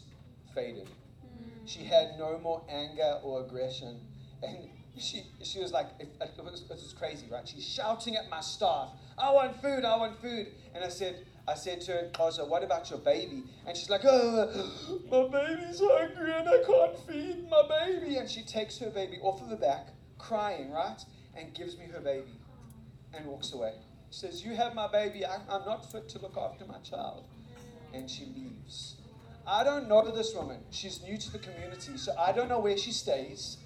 faded. 0.53 0.89
Mm. 0.89 1.67
She 1.67 1.85
had 1.85 2.19
no 2.19 2.37
more 2.43 2.63
anger 2.69 3.21
or 3.23 3.45
aggression. 3.45 4.01
And 4.43 4.71
she, 4.99 5.23
she 5.43 5.61
was 5.61 5.73
like, 5.73 5.87
it, 6.01 6.09
it, 6.21 6.45
was, 6.45 6.63
it 6.63 6.69
was 6.69 6.95
crazy, 6.99 7.27
right? 7.31 7.47
She's 7.47 7.65
shouting 7.65 8.17
at 8.17 8.29
my 8.29 8.41
staff, 8.41 8.89
I 9.17 9.33
want 9.33 9.61
food, 9.63 9.85
I 9.85 9.97
want 9.97 10.21
food. 10.21 10.49
And 10.75 10.85
I 10.85 10.89
said, 10.89 11.27
I 11.51 11.55
said 11.55 11.81
to 11.83 11.93
her, 11.93 12.11
Koza, 12.13 12.47
what 12.47 12.63
about 12.63 12.91
your 12.91 13.01
baby? 13.01 13.43
And 13.67 13.77
she's 13.77 13.91
like, 13.91 14.03
oh, 14.05 14.71
my 15.11 15.27
baby's 15.27 15.81
hungry 15.83 16.33
and 16.33 16.49
I 16.49 16.63
can't 16.65 16.97
feed 17.09 17.51
my 17.51 17.63
baby. 17.69 18.19
And 18.19 18.31
she 18.31 18.43
takes 18.43 18.79
her 18.79 18.89
baby 18.89 19.19
off 19.21 19.43
of 19.43 19.49
her 19.49 19.57
back, 19.57 19.89
crying, 20.17 20.71
right? 20.71 21.03
And 21.37 21.53
gives 21.53 21.77
me 21.77 21.87
her 21.93 22.01
baby 22.01 22.39
and 23.13 23.27
walks 23.27 23.53
away. 23.53 23.73
She 24.11 24.21
says, 24.21 24.45
You 24.45 24.55
have 24.55 24.77
my 24.77 24.87
baby. 24.87 25.27
I, 25.27 25.39
I'm 25.51 25.65
not 25.65 25.91
fit 25.91 26.09
to 26.11 26.21
look 26.21 26.37
after 26.37 26.65
my 26.67 26.79
child. 26.79 27.27
And 27.93 28.09
she 28.09 28.27
leaves. 28.27 28.95
I 29.45 29.65
don't 29.65 29.89
know 29.89 30.09
this 30.09 30.33
woman. 30.33 30.61
She's 30.71 31.03
new 31.03 31.19
to 31.19 31.33
the 31.33 31.41
community, 31.41 31.97
so 31.97 32.15
I 32.17 32.31
don't 32.31 32.49
know 32.49 32.61
where 32.61 32.77
she 32.77 32.93
stays. 32.93 33.57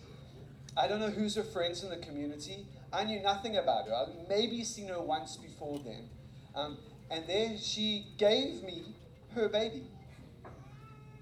I 0.74 0.88
don't 0.88 1.00
know 1.00 1.10
who's 1.10 1.34
her 1.34 1.42
friends 1.42 1.84
in 1.84 1.90
the 1.90 1.98
community. 1.98 2.66
I 2.94 3.04
knew 3.04 3.20
nothing 3.20 3.58
about 3.58 3.88
her. 3.88 3.94
I'd 3.94 4.28
maybe 4.28 4.64
seen 4.64 4.88
her 4.88 5.02
once 5.02 5.36
before 5.36 5.78
then. 5.84 6.08
Um, 6.54 6.78
and 7.10 7.24
then 7.26 7.58
she 7.58 8.06
gave 8.18 8.62
me 8.62 8.94
her 9.34 9.48
baby. 9.48 9.84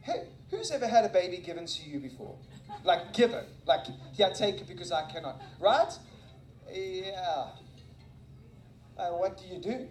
Hey, 0.02 0.28
who's 0.50 0.70
ever 0.70 0.86
had 0.86 1.04
a 1.04 1.08
baby 1.08 1.38
given 1.38 1.66
to 1.66 1.88
you 1.88 2.00
before? 2.00 2.36
Like 2.84 3.12
given. 3.12 3.44
Like, 3.66 3.86
yeah, 4.14 4.30
take 4.30 4.60
it 4.60 4.68
because 4.68 4.92
I 4.92 5.10
cannot. 5.10 5.40
Right? 5.60 5.92
Yeah. 6.70 7.46
Uh, 8.98 9.10
what 9.10 9.38
do 9.38 9.46
you 9.46 9.60
do? 9.60 9.88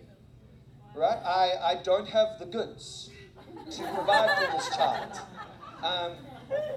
Right? 0.95 1.17
I, 1.23 1.53
I 1.63 1.75
don't 1.83 2.07
have 2.07 2.39
the 2.39 2.45
goods 2.45 3.09
to 3.71 3.93
provide 3.93 4.37
for 4.37 4.57
this 4.57 4.75
child. 4.75 5.19
Um, 5.83 6.13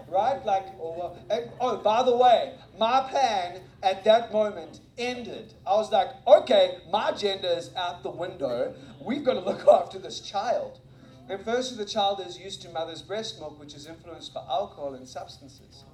right? 0.09 0.45
Like, 0.45 0.67
oh, 0.81 1.17
oh, 1.61 1.77
by 1.79 2.03
the 2.03 2.17
way, 2.17 2.55
my 2.79 3.07
plan 3.09 3.61
at 3.83 4.05
that 4.05 4.33
moment 4.33 4.81
ended. 4.99 5.55
I 5.67 5.75
was 5.75 5.91
like, 5.93 6.09
okay, 6.27 6.79
my 6.91 7.13
gender 7.13 7.49
is 7.49 7.71
out 7.77 8.03
the 8.03 8.11
window. 8.11 8.75
We've 9.05 9.25
got 9.25 9.35
to 9.35 9.41
look 9.41 9.67
after 9.73 9.99
this 9.99 10.21
child. 10.21 10.81
And 11.29 11.43
firstly, 11.45 11.79
the 11.79 11.89
child 11.91 12.21
is 12.27 12.39
used 12.39 12.63
to 12.63 12.69
mother's 12.69 13.03
breast 13.03 13.39
milk, 13.41 13.59
which 13.59 13.75
is 13.75 13.87
influenced 13.87 14.35
by 14.35 14.43
alcohol 14.49 14.95
and 14.95 15.09
substances. 15.09 15.85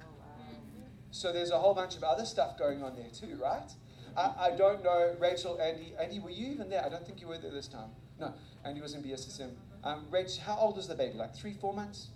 So 1.11 1.31
there's 1.31 1.51
a 1.51 1.57
whole 1.57 1.73
bunch 1.73 1.95
of 1.95 2.03
other 2.03 2.25
stuff 2.25 2.57
going 2.57 2.83
on 2.83 2.95
there 2.95 3.09
too, 3.09 3.37
right? 3.41 3.69
I, 4.15 4.33
I 4.39 4.55
don't 4.57 4.83
know, 4.83 5.15
Rachel, 5.19 5.59
Andy. 5.61 5.93
Andy, 5.99 6.19
were 6.19 6.29
you 6.29 6.47
even 6.51 6.69
there? 6.69 6.83
I 6.83 6.89
don't 6.89 7.05
think 7.05 7.21
you 7.21 7.27
were 7.27 7.37
there 7.37 7.51
this 7.51 7.67
time. 7.67 7.89
No, 8.19 8.33
Andy 8.65 8.81
was 8.81 8.93
in 8.93 9.03
BSSM. 9.03 9.51
Um, 9.83 10.05
Rach, 10.11 10.37
how 10.37 10.55
old 10.57 10.77
is 10.77 10.87
the 10.87 10.95
baby? 10.95 11.17
Like 11.17 11.35
three, 11.35 11.53
four 11.53 11.73
months? 11.73 12.07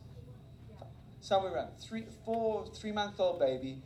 Somewhere 1.25 1.55
around 1.55 1.71
three, 1.79 2.05
four, 2.23 2.67
three 2.67 2.91
month 2.91 3.19
old 3.19 3.39
baby, 3.39 3.81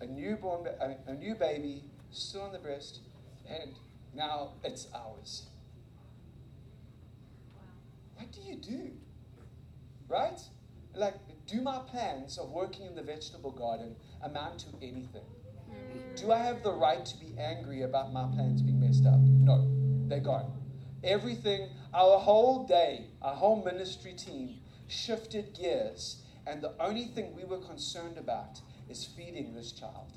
a 0.00 0.06
newborn, 0.06 0.66
a 1.06 1.12
new 1.12 1.34
baby, 1.34 1.84
still 2.10 2.42
on 2.42 2.52
the 2.52 2.58
breast, 2.58 3.00
and 3.46 3.74
now 4.14 4.52
it's 4.64 4.88
ours. 4.94 5.48
What 8.16 8.32
do 8.32 8.40
you 8.40 8.56
do? 8.56 8.90
Right? 10.08 10.40
Like, 10.94 11.14
do 11.46 11.60
my 11.60 11.80
plans 11.90 12.38
of 12.38 12.50
working 12.50 12.86
in 12.86 12.94
the 12.94 13.02
vegetable 13.02 13.50
garden 13.50 13.94
amount 14.22 14.60
to 14.60 14.66
anything? 14.80 15.26
Do 16.16 16.32
I 16.32 16.38
have 16.38 16.62
the 16.62 16.72
right 16.72 17.04
to 17.04 17.16
be 17.18 17.34
angry 17.38 17.82
about 17.82 18.14
my 18.14 18.26
plans 18.34 18.62
being 18.62 18.80
messed 18.80 19.04
up? 19.04 19.20
No, 19.20 19.66
they're 20.08 20.20
gone. 20.20 20.50
Everything, 21.04 21.68
our 21.92 22.18
whole 22.18 22.66
day, 22.66 23.08
our 23.20 23.34
whole 23.34 23.62
ministry 23.62 24.14
team 24.14 24.56
shifted 24.88 25.54
gears 25.54 26.22
and 26.46 26.62
the 26.62 26.72
only 26.80 27.06
thing 27.06 27.34
we 27.36 27.44
were 27.44 27.58
concerned 27.58 28.18
about 28.18 28.60
is 28.88 29.04
feeding 29.04 29.54
this 29.54 29.72
child. 29.72 30.12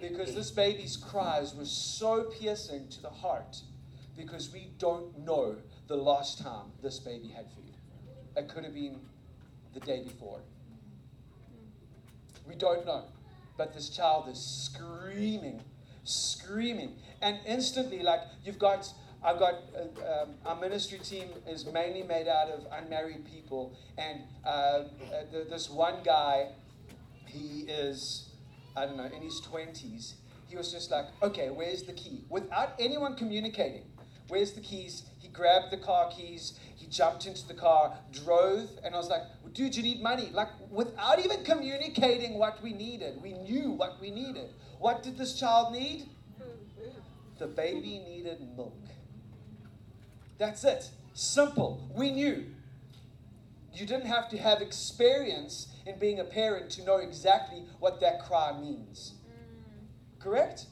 Because 0.00 0.34
this 0.34 0.50
baby's 0.50 0.96
cries 0.96 1.54
were 1.54 1.64
so 1.64 2.24
piercing 2.24 2.88
to 2.88 3.02
the 3.02 3.10
heart 3.10 3.62
because 4.16 4.52
we 4.52 4.70
don't 4.78 5.18
know 5.18 5.56
the 5.88 5.96
last 5.96 6.38
time 6.42 6.72
this 6.82 6.98
baby 6.98 7.28
had 7.28 7.46
food. 7.52 7.76
It 8.36 8.48
could 8.48 8.64
have 8.64 8.74
been 8.74 9.00
the 9.72 9.80
day 9.80 10.02
before. 10.02 10.40
We 12.46 12.54
don't 12.54 12.84
know. 12.86 13.04
But 13.56 13.72
this 13.74 13.88
child 13.88 14.28
is 14.28 14.38
screaming, 14.38 15.62
screaming. 16.04 16.96
And 17.22 17.38
instantly, 17.46 18.02
like, 18.02 18.20
you've 18.44 18.58
got 18.58 18.92
I've 19.26 19.40
got 19.40 19.54
uh, 19.74 20.22
um, 20.22 20.34
our 20.46 20.54
ministry 20.54 21.00
team 21.00 21.30
is 21.48 21.66
mainly 21.66 22.04
made 22.04 22.28
out 22.28 22.48
of 22.48 22.64
unmarried 22.70 23.24
people, 23.26 23.76
and 23.98 24.20
uh, 24.44 24.48
uh, 24.48 24.84
the, 25.32 25.46
this 25.50 25.68
one 25.68 25.96
guy, 26.04 26.50
he 27.26 27.62
is, 27.62 28.28
I 28.76 28.86
don't 28.86 28.96
know, 28.96 29.10
in 29.16 29.22
his 29.22 29.40
twenties. 29.40 30.14
He 30.46 30.56
was 30.56 30.70
just 30.70 30.92
like, 30.92 31.06
okay, 31.24 31.50
where's 31.50 31.82
the 31.82 31.92
key? 31.92 32.22
Without 32.28 32.74
anyone 32.78 33.16
communicating, 33.16 33.82
where's 34.28 34.52
the 34.52 34.60
keys? 34.60 35.02
He 35.18 35.26
grabbed 35.26 35.72
the 35.72 35.78
car 35.78 36.08
keys, 36.08 36.56
he 36.76 36.86
jumped 36.86 37.26
into 37.26 37.48
the 37.48 37.54
car, 37.54 37.98
drove, 38.12 38.70
and 38.84 38.94
I 38.94 38.98
was 38.98 39.08
like, 39.08 39.22
dude, 39.54 39.74
you 39.74 39.82
need 39.82 40.00
money. 40.00 40.30
Like, 40.32 40.50
without 40.70 41.18
even 41.18 41.42
communicating 41.42 42.38
what 42.38 42.62
we 42.62 42.72
needed, 42.72 43.20
we 43.20 43.32
knew 43.32 43.72
what 43.72 44.00
we 44.00 44.12
needed. 44.12 44.50
What 44.78 45.02
did 45.02 45.18
this 45.18 45.36
child 45.36 45.72
need? 45.72 46.10
The 47.40 47.48
baby 47.48 48.00
needed 48.06 48.38
milk. 48.56 48.72
That's 50.38 50.64
it. 50.64 50.90
Simple. 51.14 51.88
We 51.94 52.10
knew. 52.10 52.46
You 53.72 53.86
didn't 53.86 54.06
have 54.06 54.28
to 54.30 54.38
have 54.38 54.60
experience 54.60 55.68
in 55.86 55.98
being 55.98 56.20
a 56.20 56.24
parent 56.24 56.70
to 56.70 56.84
know 56.84 56.96
exactly 56.96 57.64
what 57.78 58.00
that 58.00 58.24
cry 58.24 58.58
means. 58.58 59.14
Mm. 59.28 60.20
Correct? 60.20 60.66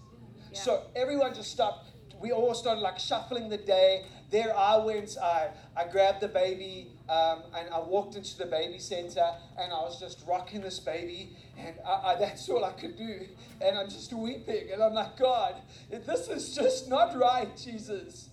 Yeah. 0.52 0.59
So 0.59 0.83
everyone 0.97 1.35
just 1.35 1.50
stopped. 1.50 1.90
we 2.21 2.33
all 2.33 2.54
started 2.54 2.80
like 2.80 2.99
shuffling 2.99 3.49
the 3.49 3.59
day. 3.59 4.06
There 4.30 4.56
I 4.56 4.78
went, 4.78 5.16
I, 5.23 5.49
I 5.76 5.87
grabbed 5.87 6.21
the 6.21 6.28
baby 6.28 6.88
um, 7.09 7.42
and 7.56 7.68
I 7.73 7.78
walked 7.80 8.16
into 8.16 8.37
the 8.38 8.47
baby 8.47 8.78
center 8.78 9.26
and 9.59 9.73
I 9.73 9.76
was 9.83 10.00
just 10.00 10.25
rocking 10.26 10.62
this 10.62 10.80
baby 10.80 11.37
and 11.59 11.76
I, 11.87 12.12
I, 12.12 12.14
that's 12.18 12.49
all 12.49 12.64
I 12.64 12.73
could 12.73 12.97
do. 12.97 13.21
And 13.61 13.78
I'm 13.78 13.88
just 13.88 14.12
weeping 14.12 14.71
and 14.73 14.83
I'm 14.83 14.94
like, 14.94 15.16
God, 15.16 15.56
this 15.90 16.28
is 16.28 16.54
just 16.54 16.88
not 16.88 17.16
right, 17.16 17.54
Jesus. 17.56 18.30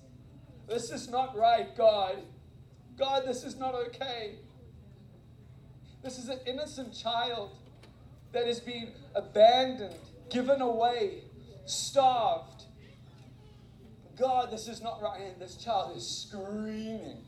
This 0.71 0.89
is 0.89 1.09
not 1.09 1.37
right, 1.37 1.75
God. 1.75 2.15
God, 2.97 3.23
this 3.25 3.43
is 3.43 3.57
not 3.57 3.75
okay. 3.75 4.35
This 6.01 6.17
is 6.17 6.29
an 6.29 6.39
innocent 6.47 6.93
child 6.97 7.51
that 8.31 8.47
is 8.47 8.61
being 8.61 8.93
abandoned, 9.13 9.95
given 10.29 10.61
away, 10.61 11.23
starved. 11.65 12.63
God, 14.17 14.49
this 14.49 14.69
is 14.69 14.81
not 14.81 15.01
right. 15.01 15.19
And 15.19 15.41
this 15.41 15.57
child 15.57 15.97
is 15.97 16.07
screaming. 16.07 17.25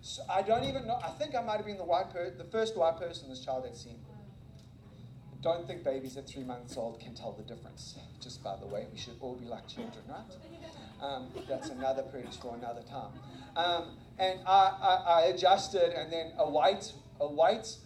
So 0.00 0.22
I 0.30 0.40
don't 0.40 0.64
even 0.64 0.86
know. 0.86 0.98
I 1.04 1.10
think 1.10 1.34
I 1.34 1.42
might 1.42 1.58
have 1.58 1.66
been 1.66 1.76
the 1.76 1.84
white 1.84 2.10
per- 2.10 2.30
the 2.30 2.44
first 2.44 2.74
white 2.74 2.96
person 2.96 3.28
this 3.28 3.44
child 3.44 3.66
had 3.66 3.76
seen. 3.76 3.98
Don't 5.42 5.66
think 5.66 5.84
babies 5.84 6.16
at 6.16 6.26
three 6.26 6.44
months 6.44 6.78
old 6.78 7.00
can 7.00 7.14
tell 7.14 7.32
the 7.32 7.42
difference. 7.42 7.98
Just 8.18 8.42
by 8.42 8.56
the 8.56 8.66
way, 8.66 8.86
we 8.90 8.98
should 8.98 9.16
all 9.20 9.34
be 9.34 9.44
like 9.44 9.68
children, 9.68 10.02
right? 10.08 10.24
Um, 11.00 11.28
that's 11.48 11.68
another 11.68 12.02
preach 12.02 12.36
for 12.40 12.54
another 12.54 12.82
time. 12.82 13.12
Um, 13.54 13.96
and 14.18 14.40
I, 14.46 14.72
I, 14.80 14.94
I 14.94 15.20
adjusted, 15.26 15.92
and 15.92 16.12
then 16.12 16.32
a 16.38 16.48
white 16.48 16.92
a 17.20 17.26
white 17.26 17.76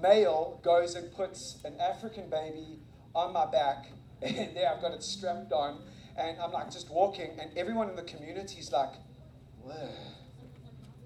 male 0.00 0.60
goes 0.62 0.94
and 0.94 1.12
puts 1.14 1.58
an 1.64 1.74
African 1.80 2.28
baby 2.30 2.78
on 3.14 3.32
my 3.32 3.46
back, 3.46 3.86
and 4.22 4.56
there 4.56 4.72
I've 4.72 4.80
got 4.80 4.92
it 4.92 5.02
strapped 5.02 5.52
on, 5.52 5.82
and 6.16 6.38
I'm 6.40 6.52
like 6.52 6.70
just 6.70 6.90
walking, 6.90 7.30
and 7.40 7.50
everyone 7.56 7.88
in 7.90 7.96
the 7.96 8.02
community 8.02 8.58
is 8.58 8.72
like, 8.72 8.92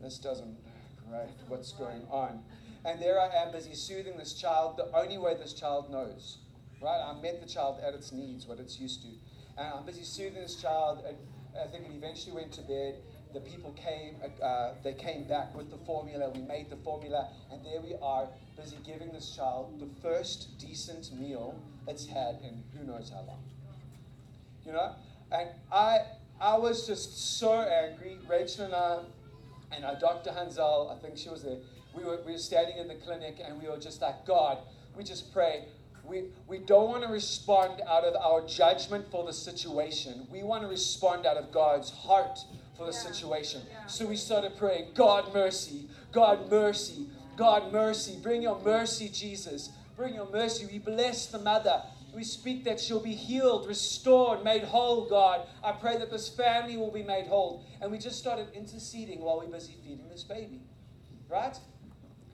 this 0.02 0.18
doesn't, 0.18 0.56
right, 1.10 1.28
what's 1.48 1.72
going 1.72 2.02
on? 2.10 2.42
And 2.84 3.00
there 3.00 3.18
I 3.18 3.28
am 3.34 3.50
busy 3.52 3.74
soothing 3.74 4.16
this 4.18 4.34
child 4.34 4.76
the 4.76 4.94
only 4.96 5.16
way 5.16 5.34
this 5.34 5.54
child 5.54 5.90
knows, 5.90 6.38
right? 6.82 7.00
I 7.00 7.20
met 7.20 7.40
the 7.40 7.48
child 7.48 7.80
at 7.86 7.94
its 7.94 8.12
needs, 8.12 8.46
what 8.46 8.60
it's 8.60 8.78
used 8.78 9.02
to. 9.02 9.08
And 9.56 9.72
I'm 9.74 9.86
busy 9.86 10.04
soothing 10.04 10.42
this 10.42 10.56
child, 10.56 11.02
and 11.08 11.16
I 11.60 11.66
think 11.68 11.86
it 11.86 11.92
eventually 11.94 12.32
went 12.32 12.52
to 12.52 12.62
bed 12.62 12.96
the 13.34 13.40
people 13.40 13.72
came, 13.72 14.14
uh, 14.40 14.70
they 14.84 14.94
came 14.94 15.24
back 15.24 15.54
with 15.56 15.68
the 15.68 15.76
formula. 15.78 16.30
We 16.30 16.42
made 16.42 16.70
the 16.70 16.76
formula, 16.76 17.28
and 17.50 17.60
there 17.64 17.80
we 17.80 17.96
are, 18.00 18.28
busy 18.56 18.78
giving 18.86 19.12
this 19.12 19.34
child 19.34 19.80
the 19.80 19.88
first 20.00 20.56
decent 20.58 21.12
meal 21.18 21.58
it's 21.88 22.06
had 22.06 22.38
in 22.44 22.62
who 22.72 22.86
knows 22.86 23.10
how 23.10 23.22
long. 23.26 23.42
You 24.64 24.72
know, 24.72 24.94
and 25.32 25.48
I, 25.72 25.98
I 26.40 26.56
was 26.56 26.86
just 26.86 27.38
so 27.40 27.60
angry. 27.60 28.18
Rachel 28.28 28.66
and 28.66 28.74
I, 28.74 29.00
and 29.72 29.84
our 29.84 29.98
Dr. 29.98 30.30
Hansel, 30.30 30.96
I 30.96 31.04
think 31.04 31.18
she 31.18 31.28
was 31.28 31.42
there. 31.42 31.58
We 31.92 32.04
were, 32.04 32.20
we 32.24 32.32
were 32.32 32.38
standing 32.38 32.78
in 32.78 32.86
the 32.86 32.94
clinic, 32.94 33.40
and 33.44 33.60
we 33.60 33.68
were 33.68 33.78
just 33.78 34.00
like, 34.00 34.24
God, 34.24 34.58
we 34.96 35.02
just 35.02 35.32
pray. 35.32 35.64
We, 36.06 36.24
we 36.46 36.58
don't 36.58 36.88
want 36.88 37.02
to 37.02 37.08
respond 37.08 37.80
out 37.88 38.04
of 38.04 38.14
our 38.16 38.46
judgment 38.46 39.10
for 39.10 39.24
the 39.24 39.32
situation. 39.32 40.26
We 40.30 40.42
want 40.42 40.62
to 40.62 40.68
respond 40.68 41.26
out 41.26 41.36
of 41.36 41.50
God's 41.50 41.90
heart 41.90 42.38
for 42.76 42.86
the 42.86 42.92
yeah. 42.92 42.98
situation. 42.98 43.62
Yeah. 43.70 43.86
So 43.86 44.06
we 44.06 44.16
started 44.16 44.56
praying, 44.56 44.88
God 44.94 45.32
mercy, 45.32 45.88
God 46.12 46.50
mercy, 46.50 47.06
God 47.36 47.72
mercy. 47.72 48.18
Bring 48.22 48.42
your 48.42 48.60
mercy, 48.60 49.08
Jesus. 49.08 49.70
Bring 49.96 50.14
your 50.14 50.30
mercy. 50.30 50.66
We 50.66 50.78
bless 50.78 51.26
the 51.26 51.38
mother. 51.38 51.82
We 52.14 52.22
speak 52.22 52.64
that 52.64 52.78
she'll 52.78 53.02
be 53.02 53.14
healed, 53.14 53.66
restored, 53.66 54.44
made 54.44 54.62
whole, 54.62 55.08
God. 55.08 55.48
I 55.64 55.72
pray 55.72 55.96
that 55.98 56.10
this 56.10 56.28
family 56.28 56.76
will 56.76 56.92
be 56.92 57.02
made 57.02 57.26
whole. 57.26 57.64
And 57.80 57.90
we 57.90 57.98
just 57.98 58.18
started 58.18 58.48
interceding 58.54 59.20
while 59.20 59.40
we 59.40 59.46
are 59.46 59.50
busy 59.50 59.74
feeding 59.82 60.08
this 60.08 60.22
baby. 60.22 60.60
Right? 61.28 61.58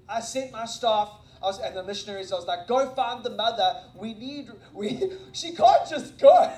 I 0.09 0.21
sent 0.21 0.53
my 0.53 0.67
staff 0.67 1.11
Was, 1.43 1.59
and 1.59 1.75
the 1.75 1.83
missionaries, 1.83 2.33
I 2.33 2.37
was 2.37 2.47
like, 2.47 2.69
go 2.69 2.91
find 2.95 3.25
the 3.25 3.31
mother. 3.31 3.83
We 3.95 4.15
need, 4.15 4.51
we, 4.75 5.11
she 5.33 5.53
can't 5.53 5.89
just 5.89 6.19
go. 6.19 6.53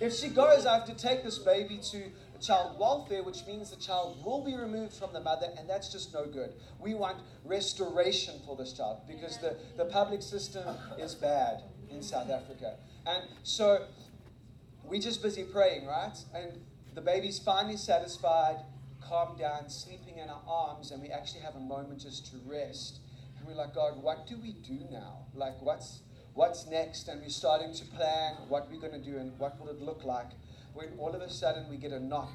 if 0.00 0.14
she 0.14 0.28
goes, 0.28 0.66
I 0.66 0.74
have 0.74 0.86
to 0.86 0.94
take 0.94 1.22
this 1.22 1.38
baby 1.38 1.78
to 1.90 2.10
child 2.40 2.78
welfare, 2.78 3.22
which 3.22 3.46
means 3.46 3.70
the 3.70 3.76
child 3.76 4.24
will 4.24 4.44
be 4.44 4.54
removed 4.54 4.92
from 4.92 5.12
the 5.12 5.20
mother, 5.20 5.46
and 5.58 5.68
that's 5.68 5.90
just 5.90 6.12
no 6.12 6.26
good. 6.26 6.52
We 6.78 6.94
want 6.94 7.18
restoration 7.44 8.34
for 8.44 8.56
this 8.56 8.72
child 8.72 9.02
because 9.08 9.38
the, 9.38 9.56
the 9.76 9.86
public 9.86 10.22
system 10.22 10.76
is 10.98 11.14
bad 11.14 11.62
in 11.90 12.02
South 12.02 12.30
Africa. 12.30 12.76
And 13.06 13.24
so 13.42 13.86
we're 14.84 15.00
just 15.00 15.22
busy 15.22 15.44
praying, 15.44 15.86
right? 15.86 16.16
And 16.34 16.58
the 16.94 17.00
baby's 17.00 17.38
finally 17.38 17.76
satisfied, 17.76 18.56
calmed 19.00 19.38
down, 19.38 19.68
sleeping 19.68 20.18
in 20.18 20.28
our 20.28 20.42
arms, 20.46 20.90
and 20.90 21.02
we 21.02 21.08
actually 21.08 21.40
have 21.40 21.56
a 21.56 21.60
moment 21.60 22.00
just 22.00 22.26
to 22.30 22.36
rest. 22.46 23.00
And 23.44 23.54
we're 23.54 23.62
like, 23.62 23.74
God, 23.74 24.02
what 24.02 24.26
do 24.26 24.38
we 24.38 24.52
do 24.52 24.86
now? 24.90 25.26
Like, 25.34 25.60
what's 25.60 26.00
what's 26.32 26.66
next? 26.66 27.08
And 27.08 27.20
we're 27.20 27.28
starting 27.28 27.74
to 27.74 27.84
plan 27.84 28.36
what 28.48 28.70
we're 28.70 28.80
going 28.80 28.98
to 28.98 29.10
do 29.10 29.18
and 29.18 29.38
what 29.38 29.60
will 29.60 29.68
it 29.68 29.82
look 29.82 30.02
like 30.02 30.30
when 30.72 30.88
all 30.98 31.14
of 31.14 31.20
a 31.20 31.28
sudden 31.28 31.68
we 31.68 31.76
get 31.76 31.92
a 31.92 32.00
knock 32.00 32.32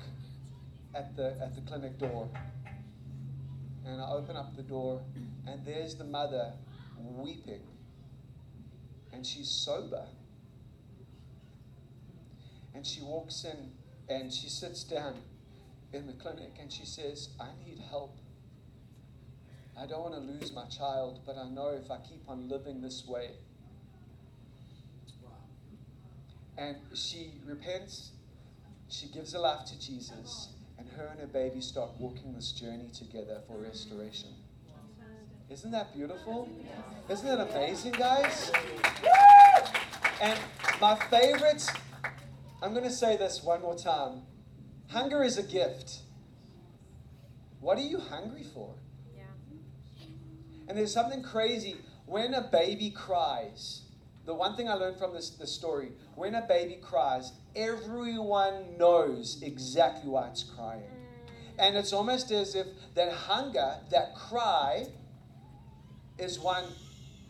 at 0.94 1.16
the, 1.16 1.36
at 1.42 1.56
the 1.56 1.62
clinic 1.62 1.98
door. 1.98 2.30
And 3.88 4.00
I 4.00 4.12
open 4.12 4.36
up 4.36 4.56
the 4.56 4.62
door, 4.62 5.02
and 5.48 5.66
there's 5.66 5.96
the 5.96 6.04
mother 6.04 6.54
weeping. 7.00 7.64
And 9.12 9.26
she's 9.26 9.50
sober. 9.50 10.06
And 12.76 12.86
she 12.86 13.02
walks 13.02 13.46
in 13.46 13.72
and 14.16 14.32
she 14.32 14.48
sits 14.48 14.84
down 14.84 15.16
in 15.92 16.06
the 16.06 16.14
clinic 16.14 16.54
and 16.62 16.72
she 16.72 16.86
says, 16.86 17.30
I 17.40 17.48
need 17.66 17.80
help. 17.90 18.20
I 19.82 19.86
don't 19.86 20.02
want 20.02 20.14
to 20.16 20.20
lose 20.20 20.52
my 20.54 20.66
child, 20.66 21.22
but 21.26 21.38
I 21.38 21.48
know 21.50 21.70
if 21.70 21.90
I 21.90 21.98
keep 21.98 22.22
on 22.28 22.50
living 22.50 22.82
this 22.82 23.06
way. 23.08 23.32
And 26.58 26.76
she 26.94 27.32
repents 27.46 28.12
she 28.90 29.08
gives 29.08 29.34
her 29.34 29.40
life 29.40 29.66
to 29.68 29.80
Jesus, 29.80 30.50
and 30.80 30.90
her 30.90 31.06
and 31.06 31.20
her 31.20 31.28
baby 31.28 31.62
start 31.62 31.92
walking 32.00 32.34
this 32.34 32.52
journey 32.52 32.90
together 32.92 33.40
for 33.48 33.58
restoration. 33.58 34.30
Isn't 35.48 35.70
that 35.72 35.94
beautiful? 35.94 36.50
Isn't 37.08 37.28
that 37.28 37.40
amazing, 37.52 37.92
guys? 37.92 38.52
And 40.22 40.40
my 40.82 40.96
favorite, 40.96 41.66
I'm 42.64 42.74
going 42.74 42.84
to 42.84 42.92
say 42.92 43.16
this 43.16 43.44
one 43.44 43.62
more 43.62 43.78
time 43.78 44.24
hunger 44.88 45.24
is 45.24 45.38
a 45.38 45.44
gift. 45.44 46.00
What 47.60 47.78
are 47.78 47.82
you 47.82 48.00
hungry 48.00 48.44
for? 48.44 48.74
And 50.70 50.78
there's 50.78 50.94
something 50.94 51.24
crazy 51.24 51.76
when 52.06 52.34
a 52.34 52.42
baby 52.42 52.92
cries 52.92 53.82
the 54.30 54.36
one 54.36 54.56
thing 54.56 54.70
I 54.70 54.76
learned 54.76 55.00
from 55.00 55.12
this, 55.12 55.32
this 55.32 55.52
story 55.52 55.92
when 56.14 56.36
a 56.36 56.42
baby 56.42 56.78
cries, 56.80 57.32
everyone 57.56 58.78
knows 58.78 59.42
exactly 59.42 60.08
why 60.08 60.28
it's 60.28 60.44
crying. 60.44 60.84
Mm. 60.84 61.32
And 61.58 61.76
it's 61.76 61.94
almost 61.94 62.32
as 62.32 62.54
if 62.54 62.68
that 62.94 63.12
hunger, 63.12 63.78
that 63.90 64.14
cry, 64.14 64.86
is 66.20 66.38
one, 66.38 66.66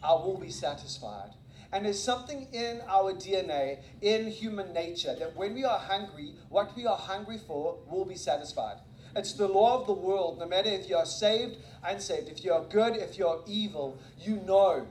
I 0.04 0.12
will 0.12 0.38
be 0.38 0.50
satisfied. 0.50 1.30
And 1.72 1.86
there's 1.86 2.04
something 2.04 2.50
in 2.52 2.82
our 2.90 3.14
DNA, 3.14 3.78
in 4.02 4.28
human 4.28 4.74
nature, 4.74 5.16
that 5.18 5.38
when 5.38 5.54
we 5.54 5.64
are 5.64 5.80
hungry, 5.80 6.34
what 6.50 6.76
we 6.76 6.86
are 6.86 6.98
hungry 6.98 7.38
for 7.48 7.78
will 7.90 8.04
be 8.04 8.16
satisfied. 8.16 8.80
It's 9.20 9.34
the 9.34 9.48
law 9.48 9.80
of 9.80 9.86
the 9.86 9.94
world. 9.94 10.40
No 10.40 10.48
matter 10.48 10.70
if 10.70 10.90
you 10.90 10.96
are 10.96 11.06
saved, 11.06 11.58
unsaved, 11.84 12.30
if 12.30 12.44
you 12.44 12.54
are 12.54 12.64
good, 12.64 12.96
if 12.96 13.18
you 13.18 13.28
are 13.28 13.40
evil, 13.46 14.00
you 14.18 14.38
know 14.38 14.88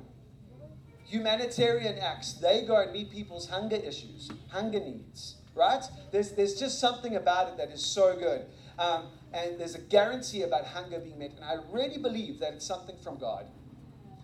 humanitarian 1.08 1.98
acts, 1.98 2.34
they 2.34 2.62
go 2.62 2.76
and 2.76 2.92
meet 2.92 3.10
people's 3.10 3.48
hunger 3.48 3.76
issues, 3.76 4.30
hunger 4.50 4.78
needs, 4.78 5.36
right? 5.54 5.82
There's, 6.12 6.32
there's 6.32 6.54
just 6.60 6.78
something 6.78 7.16
about 7.16 7.48
it 7.48 7.56
that 7.56 7.70
is 7.70 7.82
so 7.84 8.14
good. 8.14 8.44
Um, 8.78 9.06
and 9.32 9.58
there's 9.58 9.74
a 9.74 9.80
guarantee 9.80 10.42
about 10.42 10.66
hunger 10.66 10.98
being 10.98 11.18
met. 11.18 11.32
And 11.32 11.44
I 11.44 11.56
really 11.72 11.98
believe 11.98 12.40
that 12.40 12.52
it's 12.54 12.66
something 12.66 12.96
from 13.02 13.18
God. 13.18 13.46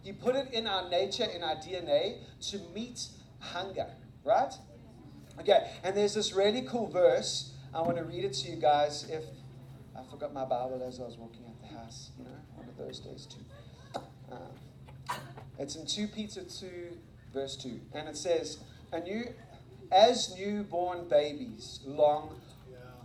He 0.02 0.12
put 0.12 0.36
it 0.36 0.52
in 0.52 0.66
our 0.66 0.88
nature, 0.90 1.24
in 1.24 1.42
our 1.42 1.56
DNA, 1.56 2.18
to 2.50 2.60
meet 2.74 3.08
hunger, 3.38 3.86
right? 4.22 4.52
Okay, 5.40 5.70
and 5.82 5.96
there's 5.96 6.14
this 6.14 6.34
really 6.34 6.62
cool 6.62 6.88
verse. 6.88 7.54
I 7.74 7.80
want 7.80 7.96
to 7.96 8.04
read 8.04 8.24
it 8.24 8.34
to 8.34 8.50
you 8.50 8.56
guys. 8.56 9.08
If 9.10 9.24
forgot 10.14 10.32
my 10.32 10.44
Bible 10.44 10.80
as 10.86 11.00
I 11.00 11.02
was 11.02 11.16
walking 11.16 11.42
out 11.48 11.60
the 11.60 11.76
house, 11.76 12.10
you 12.16 12.24
know, 12.24 12.30
one 12.54 12.68
of 12.68 12.76
those 12.76 13.00
days 13.00 13.26
too. 13.26 14.00
Um, 14.30 15.18
it's 15.58 15.74
in 15.74 15.86
2 15.86 16.06
Peter 16.06 16.42
2, 16.42 16.68
verse 17.32 17.56
2. 17.56 17.80
And 17.94 18.08
it 18.08 18.16
says, 18.16 18.58
and 18.92 19.08
you, 19.08 19.24
As 19.90 20.32
newborn 20.38 21.08
babies 21.08 21.80
long, 21.84 22.40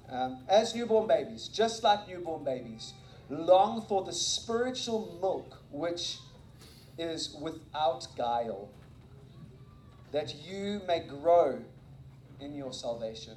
um, 0.07 0.43
as 0.47 0.75
newborn 0.75 1.07
babies, 1.07 1.47
just 1.47 1.83
like 1.83 2.07
newborn 2.07 2.43
babies, 2.43 2.93
long 3.27 3.83
for 3.87 4.03
the 4.03 4.13
spiritual 4.13 5.17
milk 5.19 5.63
which 5.71 6.19
is 6.99 7.35
without 7.41 8.05
guile, 8.15 8.69
that 10.11 10.35
you 10.47 10.81
may 10.87 10.99
grow 10.99 11.59
in 12.39 12.53
your 12.53 12.71
salvation. 12.71 13.33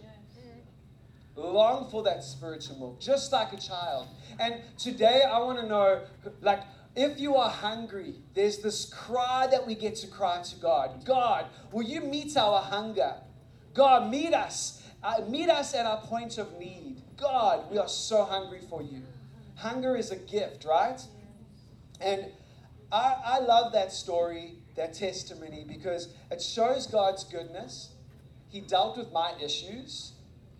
Long 1.36 1.90
for 1.90 2.02
that 2.02 2.22
spiritual 2.22 2.78
milk, 2.78 3.00
just 3.00 3.32
like 3.32 3.52
a 3.52 3.56
child. 3.56 4.08
And 4.38 4.56
today 4.78 5.22
I 5.22 5.38
want 5.38 5.58
to 5.60 5.66
know, 5.66 6.02
like, 6.40 6.62
if 6.94 7.18
you 7.18 7.36
are 7.36 7.48
hungry, 7.48 8.16
there's 8.34 8.58
this 8.58 8.92
cry 8.92 9.46
that 9.50 9.66
we 9.66 9.74
get 9.74 9.96
to 9.96 10.06
cry 10.06 10.42
to 10.42 10.56
God 10.56 11.04
God, 11.04 11.46
will 11.70 11.84
you 11.84 12.00
meet 12.00 12.36
our 12.36 12.60
hunger? 12.60 13.14
God, 13.74 14.10
meet 14.10 14.34
us. 14.34 14.82
Uh, 15.02 15.22
meet 15.28 15.48
us 15.48 15.74
at 15.74 15.86
our 15.86 16.00
point 16.02 16.38
of 16.38 16.58
need. 16.58 17.02
God, 17.16 17.70
we 17.70 17.78
are 17.78 17.88
so 17.88 18.24
hungry 18.24 18.60
for 18.68 18.82
you. 18.82 19.02
Hunger 19.56 19.96
is 19.96 20.10
a 20.10 20.16
gift, 20.16 20.64
right? 20.64 21.00
And 22.00 22.26
I, 22.90 23.16
I 23.24 23.38
love 23.38 23.72
that 23.72 23.92
story, 23.92 24.54
that 24.76 24.94
testimony, 24.94 25.64
because 25.66 26.08
it 26.30 26.42
shows 26.42 26.86
God's 26.86 27.24
goodness. 27.24 27.90
He 28.48 28.60
dealt 28.60 28.98
with 28.98 29.12
my 29.12 29.32
issues, 29.42 30.12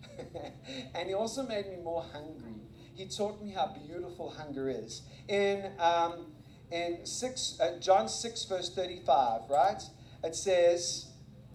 and 0.95 1.09
He 1.09 1.15
also 1.15 1.43
made 1.43 1.69
me 1.69 1.77
more 1.83 2.05
hungry. 2.13 2.61
He 2.95 3.07
taught 3.07 3.43
me 3.43 3.51
how 3.51 3.75
beautiful 3.87 4.31
hunger 4.31 4.69
is. 4.69 5.03
In, 5.29 5.71
um, 5.79 6.33
in 6.71 7.05
six, 7.05 7.59
uh, 7.61 7.79
John 7.81 8.09
6, 8.09 8.45
verse 8.45 8.75
35, 8.75 9.43
right? 9.49 9.83
It 10.23 10.35
says, 10.35 11.09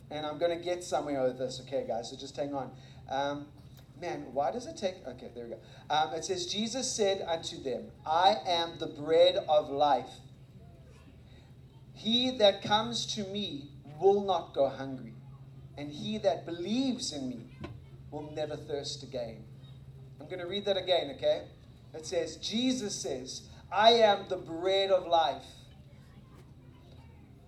and 0.10 0.26
I'm 0.26 0.38
going 0.38 0.58
to 0.58 0.64
get 0.64 0.84
somewhere 0.84 1.24
with 1.24 1.38
this, 1.38 1.62
okay, 1.66 1.86
guys, 1.88 2.10
so 2.10 2.18
just 2.18 2.36
hang 2.36 2.54
on. 2.54 2.72
Um, 3.10 3.48
man, 4.00 4.26
why 4.32 4.52
does 4.52 4.66
it 4.66 4.78
take? 4.78 4.96
Okay, 5.08 5.30
there 5.34 5.46
we 5.46 5.52
go. 5.52 5.60
Um, 5.90 6.14
it 6.14 6.26
says, 6.26 6.48
Jesus 6.48 6.92
said 6.92 7.26
unto 7.28 7.62
them, 7.62 7.92
I 8.06 8.36
am 8.48 8.78
the 8.80 8.88
bread 8.88 9.38
of 9.48 9.70
life. 9.70 10.10
He 11.94 12.38
that 12.38 12.62
comes 12.62 13.06
to 13.16 13.24
me 13.24 13.70
will 14.00 14.24
not 14.24 14.54
go 14.54 14.70
hungry, 14.70 15.16
and 15.78 15.92
he 15.92 16.20
that 16.20 16.46
believes 16.46 17.12
in 17.12 17.28
me 17.28 17.58
will 18.12 18.32
never 18.36 18.56
thirst 18.56 19.04
again. 19.04 19.44
I'm 20.20 20.28
going 20.28 20.40
to 20.40 20.48
read 20.48 20.66
that 20.66 20.78
again, 20.78 21.14
okay? 21.16 21.44
It 21.94 22.06
says, 22.06 22.38
Jesus 22.38 22.96
says, 22.96 23.44
I 23.72 23.92
am 23.92 24.26
the 24.30 24.38
bread 24.38 24.92
of 24.92 25.08
life. 25.08 25.46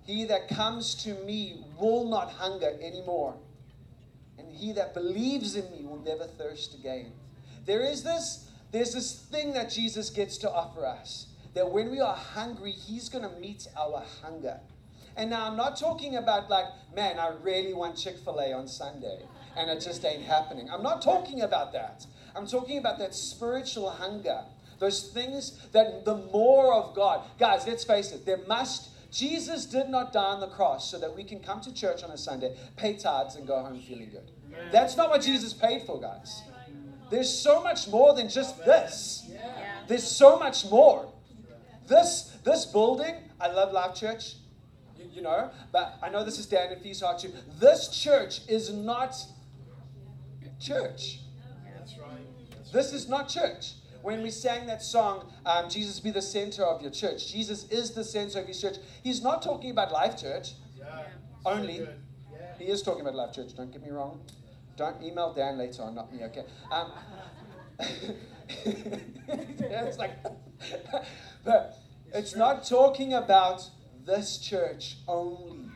He 0.06 0.26
that 0.26 0.50
comes 0.50 0.95
to 1.04 1.13
me 1.26 1.63
will 1.80 2.10
not 2.10 2.32
hunger 2.32 2.76
anymore. 2.82 3.36
And 4.38 4.52
he 4.52 4.72
that 4.74 4.93
believes 4.93 5.56
in 5.56 5.69
me 5.72 5.86
will 5.86 6.02
never 6.02 6.26
thirst 6.26 6.74
again. 6.74 7.12
There 7.65 7.82
is 7.82 8.04
this, 8.04 8.50
there's 8.72 8.93
this 8.93 9.13
thing 9.13 9.54
that 9.54 9.69
Jesus 9.69 10.10
gets 10.10 10.38
to 10.39 10.52
offer 10.52 10.86
us. 10.86 11.28
That 11.54 11.72
when 11.72 11.91
we 11.91 12.00
are 12.00 12.15
hungry, 12.15 12.72
he's 12.72 13.10
going 13.10 13.24
to 13.24 13.39
meet 13.39 13.67
our 13.78 14.04
hunger. 14.22 14.60
And 15.15 15.30
now 15.30 15.48
I'm 15.48 15.58
not 15.58 15.78
talking 15.78 16.15
about 16.15 16.50
like, 16.50 16.65
man, 16.95 17.19
I 17.19 17.34
really 17.43 17.74
want 17.74 17.98
Chick-fil-A 17.98 18.54
on 18.54 18.67
Sunday 18.67 19.19
and 19.60 19.69
it 19.69 19.82
just 19.82 20.04
ain't 20.06 20.24
happening. 20.24 20.69
I'm 20.72 20.82
not 20.82 21.02
talking 21.02 21.41
about 21.41 21.74
that. 21.74 22.06
I'm 22.36 22.48
talking 22.48 22.78
about 22.78 22.98
that 23.00 23.13
spiritual 23.13 23.89
hunger. 23.89 24.43
Those 24.80 25.10
things 25.10 25.67
that 25.74 26.06
the 26.06 26.15
more 26.15 26.74
of 26.74 26.95
God. 26.95 27.26
Guys, 27.38 27.67
let's 27.67 27.84
face 27.84 28.13
it, 28.13 28.26
there 28.26 28.39
must 28.48 28.89
Jesus 29.12 29.65
did 29.65 29.89
not 29.89 30.13
die 30.13 30.24
on 30.24 30.39
the 30.39 30.48
cross 30.48 30.89
so 30.89 31.00
that 31.00 31.15
we 31.15 31.24
can 31.24 31.39
come 31.39 31.62
to 31.62 31.74
church 31.74 32.04
on 32.04 32.12
a 32.12 32.17
Sunday, 32.17 32.56
pay 32.78 32.93
tithes, 32.95 33.36
and 33.36 33.48
go 33.48 33.60
home 33.60 33.80
feeling 33.82 34.12
good. 34.12 34.32
That's 34.72 34.95
not 34.95 35.10
what 35.10 35.22
Jesus 35.24 35.52
paid 35.52 35.84
for, 35.84 36.00
guys. 36.00 36.43
There's 37.10 37.30
so 37.30 37.63
much 37.63 37.88
more 37.88 38.13
than 38.13 38.30
just 38.30 38.63
this. 38.65 39.30
There's 39.88 40.04
so 40.04 40.38
much 40.38 40.69
more. 40.69 41.12
This 41.88 42.38
this 42.45 42.65
building, 42.67 43.15
I 43.41 43.48
love 43.48 43.74
Life 43.74 43.95
Church, 43.95 44.36
you, 44.95 45.06
you 45.12 45.22
know, 45.24 45.50
but 45.72 45.98
I 46.04 46.10
know 46.10 46.24
this 46.24 46.38
is 46.38 46.45
Dan 46.45 46.72
and 46.72 46.82
Feast 46.82 47.02
Heart 47.02 47.19
too. 47.19 47.34
This 47.60 47.89
church 47.89 48.41
is 48.48 48.72
not 48.72 49.15
church. 50.60 51.19
That's 51.78 51.98
right. 51.98 52.10
That's 52.52 52.72
This 52.72 52.93
is 52.93 53.10
not 53.10 53.30
church. 53.30 53.74
When 54.02 54.22
we 54.22 54.32
sang 54.32 54.65
that 54.67 54.82
song, 54.82 55.32
um, 55.45 55.69
Jesus 55.69 56.00
be 56.00 56.12
the 56.12 56.22
center 56.22 56.63
of 56.63 56.82
your 56.82 56.91
church, 56.91 57.32
Jesus 57.32 57.67
is 57.69 57.91
the 57.91 58.04
center 58.04 58.39
of 58.39 58.48
his 58.48 58.62
church. 58.62 58.78
He's 59.04 59.22
not 59.22 59.41
talking 59.41 59.72
about 59.72 59.91
Life 59.91 60.17
Church. 60.17 60.54
Yeah. 60.78 61.04
Only. 61.45 61.80
So. 61.80 61.93
Yeah. 62.32 62.58
He 62.58 62.65
is 62.65 62.82
talking 62.82 63.02
about 63.02 63.15
Life 63.15 63.34
Church, 63.34 63.56
don't 63.56 63.72
get 63.72 63.84
me 63.84 63.89
wrong. 63.89 64.22
Don't 64.78 65.04
email 65.04 65.34
Dan 65.34 65.58
later 65.58 65.84
on, 65.84 65.95
not 65.95 66.13
me, 66.13 66.24
okay? 66.24 66.45
Um, 66.72 66.91
yeah, 68.65 69.84
it's 69.84 69.98
like, 69.98 70.12
but 71.43 71.78
it's 72.13 72.36
not 72.36 72.65
talking 72.65 73.13
about 73.13 73.69
this 74.06 74.38
church 74.38 74.98
only. 75.08 75.69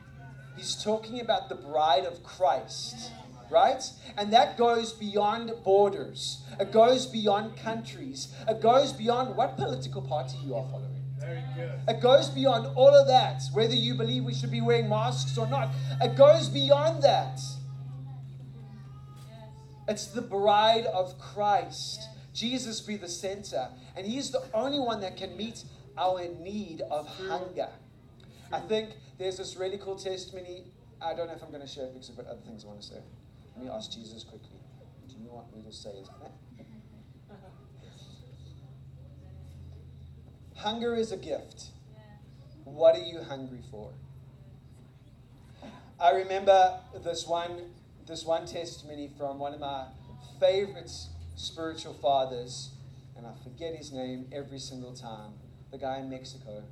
He's 0.56 0.82
talking 0.82 1.20
about 1.20 1.50
the 1.50 1.56
bride 1.56 2.06
of 2.06 2.24
Christ, 2.24 3.12
right? 3.54 3.84
And 4.18 4.34
that 4.34 4.58
goes 4.58 4.92
beyond 4.92 5.54
borders. 5.64 6.44
It 6.60 6.72
goes 6.72 7.06
beyond 7.06 7.56
countries. 7.58 8.34
It 8.48 8.62
goes 8.62 8.92
beyond 8.92 9.38
what 9.38 9.56
political 9.56 10.02
party 10.02 10.38
you 10.44 10.56
are 10.56 10.66
following. 10.70 11.04
Very 11.20 11.44
good. 11.56 11.72
It 11.88 12.02
goes 12.02 12.28
beyond 12.30 12.68
all 12.76 12.94
of 12.94 13.08
that, 13.08 13.44
whether 13.54 13.76
you 13.76 13.94
believe 13.94 14.26
we 14.26 14.34
should 14.34 14.52
be 14.52 14.60
wearing 14.60 14.90
masks 14.90 15.38
or 15.38 15.48
not. 15.48 15.70
It 16.02 16.18
goes 16.18 16.50
beyond 16.50 17.04
that. 17.04 17.40
It's 19.88 20.08
the 20.08 20.22
bride 20.22 20.86
of 20.88 21.18
Christ. 21.20 22.10
Jesus 22.34 22.82
be 22.82 22.98
the 22.98 23.08
center. 23.08 23.70
And 23.96 24.06
He's 24.08 24.32
the 24.32 24.44
only 24.54 24.80
one 24.80 25.02
that 25.02 25.16
can 25.16 25.38
meet 25.38 25.64
our 25.98 26.28
need 26.42 26.82
of 26.90 27.08
hunger. 27.08 27.70
I 28.52 28.60
think 28.60 28.90
there's 29.18 29.38
this 29.38 29.56
really 29.56 29.78
cool 29.78 29.96
testimony. 29.96 30.66
I 31.02 31.14
don't 31.14 31.28
know 31.28 31.34
if 31.34 31.44
I'm 31.44 31.50
going 31.50 31.62
to 31.62 31.68
share 31.68 31.86
it 31.86 31.94
because 31.94 32.10
I've 32.10 32.18
got 32.18 32.28
other 32.28 32.42
things 32.46 32.64
I 32.64 32.68
want 32.68 32.82
to 32.82 32.88
say. 32.88 33.00
Let 33.56 33.66
me 33.66 33.72
ask 33.72 33.92
Jesus 33.92 34.24
quickly. 34.24 34.60
Do 35.08 35.16
you 35.22 35.30
want 35.30 35.56
me 35.56 35.64
to 35.64 35.72
say 35.72 35.90
it? 35.90 36.10
Hunger 40.56 40.96
is 40.96 41.12
a 41.12 41.18
gift. 41.18 41.66
What 42.64 42.96
are 42.96 43.04
you 43.04 43.22
hungry 43.22 43.62
for? 43.70 43.92
I 46.00 46.12
remember 46.12 46.80
this 47.04 47.28
one, 47.28 47.62
this 48.08 48.26
one 48.26 48.46
testimony 48.46 49.12
from 49.18 49.40
one 49.40 49.54
of 49.54 49.60
my 49.60 49.88
favorite 50.40 50.92
spiritual 51.36 51.94
fathers, 51.94 52.72
and 53.18 53.28
I 53.28 53.34
forget 53.44 53.76
his 53.76 53.92
name 53.92 54.28
every 54.32 54.60
single 54.60 54.94
time. 54.94 55.34
The 55.72 55.78
guy 55.78 56.00
in 56.00 56.10
Mexico. 56.10 56.64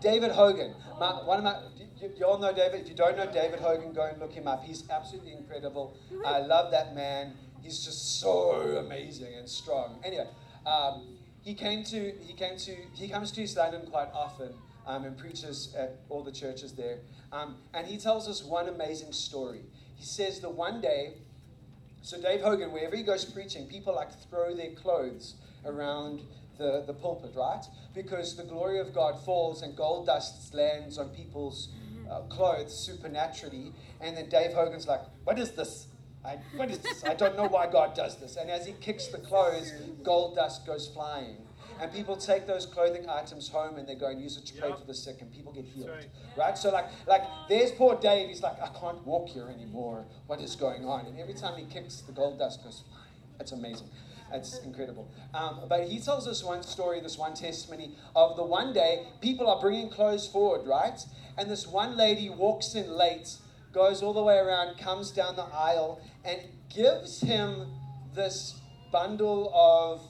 David 0.00 0.30
Hogan. 0.32 0.74
My, 0.98 1.22
one 1.24 1.38
of 1.38 1.44
my, 1.44 1.56
you, 2.00 2.10
you 2.18 2.26
all 2.26 2.38
know 2.38 2.52
David. 2.52 2.80
If 2.80 2.88
you 2.88 2.94
don't 2.94 3.16
know 3.16 3.30
David 3.30 3.60
Hogan, 3.60 3.92
go 3.92 4.06
and 4.06 4.18
look 4.18 4.32
him 4.32 4.46
up. 4.46 4.64
He's 4.64 4.88
absolutely 4.90 5.32
incredible. 5.32 5.96
I 6.24 6.40
love 6.40 6.70
that 6.70 6.94
man. 6.94 7.34
He's 7.62 7.84
just 7.84 8.20
so 8.20 8.82
amazing 8.84 9.34
and 9.34 9.48
strong. 9.48 10.00
Anyway, 10.02 10.26
um, 10.66 11.18
he 11.42 11.54
came 11.54 11.84
to 11.84 12.12
he 12.20 12.32
came 12.32 12.56
to 12.58 12.76
he 12.94 13.08
comes 13.08 13.30
to 13.32 13.42
East 13.42 13.56
London 13.56 13.82
quite 13.90 14.08
often 14.14 14.54
um, 14.86 15.04
and 15.04 15.16
preaches 15.16 15.74
at 15.76 16.00
all 16.08 16.22
the 16.22 16.32
churches 16.32 16.72
there. 16.72 16.98
Um, 17.32 17.56
and 17.74 17.86
he 17.86 17.96
tells 17.98 18.28
us 18.28 18.42
one 18.42 18.68
amazing 18.68 19.12
story. 19.12 19.60
He 19.96 20.04
says 20.04 20.40
that 20.40 20.50
one 20.50 20.80
day, 20.80 21.14
so 22.02 22.20
Dave 22.20 22.40
Hogan, 22.40 22.72
wherever 22.72 22.96
he 22.96 23.02
goes 23.02 23.24
preaching, 23.24 23.66
people 23.66 23.94
like 23.94 24.08
throw 24.30 24.54
their 24.54 24.72
clothes 24.72 25.34
around 25.64 26.22
the, 26.60 26.84
the 26.86 26.92
pulpit, 26.94 27.32
right? 27.34 27.64
Because 27.94 28.36
the 28.36 28.44
glory 28.44 28.78
of 28.78 28.94
God 28.94 29.18
falls 29.24 29.62
and 29.62 29.74
gold 29.74 30.06
dust 30.06 30.54
lands 30.54 30.98
on 30.98 31.08
people's 31.08 31.70
uh, 32.08 32.20
clothes 32.28 32.76
supernaturally. 32.76 33.72
And 34.00 34.16
then 34.16 34.28
Dave 34.28 34.52
Hogan's 34.52 34.86
like, 34.86 35.00
What 35.24 35.38
is 35.38 35.50
this? 35.52 35.88
I, 36.24 36.38
what 36.54 36.70
is 36.70 36.78
this? 36.78 37.02
I 37.02 37.14
don't 37.14 37.34
know 37.34 37.48
why 37.48 37.66
God 37.66 37.94
does 37.94 38.18
this. 38.20 38.36
And 38.36 38.50
as 38.50 38.66
he 38.66 38.74
kicks 38.74 39.06
the 39.06 39.18
clothes, 39.18 39.72
gold 40.02 40.36
dust 40.36 40.66
goes 40.66 40.86
flying. 40.86 41.36
And 41.80 41.90
people 41.90 42.14
take 42.14 42.46
those 42.46 42.66
clothing 42.66 43.08
items 43.08 43.48
home 43.48 43.78
and 43.78 43.88
they 43.88 43.94
go 43.94 44.08
and 44.08 44.20
use 44.20 44.36
it 44.36 44.44
to 44.48 44.60
pray 44.60 44.70
for 44.70 44.86
the 44.86 44.92
sick, 44.92 45.22
and 45.22 45.32
people 45.32 45.50
get 45.50 45.64
healed. 45.64 45.88
right. 45.88 46.06
Right? 46.36 46.58
So 46.58 46.70
like 46.70 46.84
like 47.06 47.22
there's 47.48 47.72
poor 47.72 47.94
Dave, 47.96 48.28
he's 48.28 48.42
like, 48.42 48.60
I 48.60 48.68
can't 48.78 49.02
walk 49.06 49.30
here 49.30 49.48
anymore. 49.48 50.04
What 50.26 50.42
is 50.42 50.54
going 50.56 50.84
on? 50.84 51.06
And 51.06 51.18
every 51.18 51.32
time 51.32 51.56
he 51.58 51.64
kicks, 51.64 52.02
the 52.02 52.12
gold 52.12 52.38
dust 52.38 52.62
goes 52.62 52.82
flying. 52.86 53.14
It's 53.40 53.52
amazing. 53.52 53.88
It's 54.32 54.58
incredible. 54.58 55.08
Um, 55.34 55.60
but 55.68 55.88
he 55.88 55.98
tells 55.98 56.26
us 56.28 56.42
one 56.44 56.62
story, 56.62 57.00
this 57.00 57.18
one 57.18 57.34
testimony 57.34 57.96
of 58.14 58.36
the 58.36 58.44
one 58.44 58.72
day 58.72 59.06
people 59.20 59.48
are 59.48 59.60
bringing 59.60 59.90
clothes 59.90 60.26
forward, 60.26 60.66
right? 60.66 61.00
And 61.36 61.50
this 61.50 61.66
one 61.66 61.96
lady 61.96 62.30
walks 62.30 62.74
in 62.74 62.90
late, 62.90 63.36
goes 63.72 64.02
all 64.02 64.12
the 64.12 64.22
way 64.22 64.36
around, 64.38 64.78
comes 64.78 65.10
down 65.10 65.36
the 65.36 65.46
aisle, 65.52 66.00
and 66.24 66.40
gives 66.74 67.20
him 67.20 67.66
this 68.14 68.58
bundle 68.92 69.50
of 69.54 70.02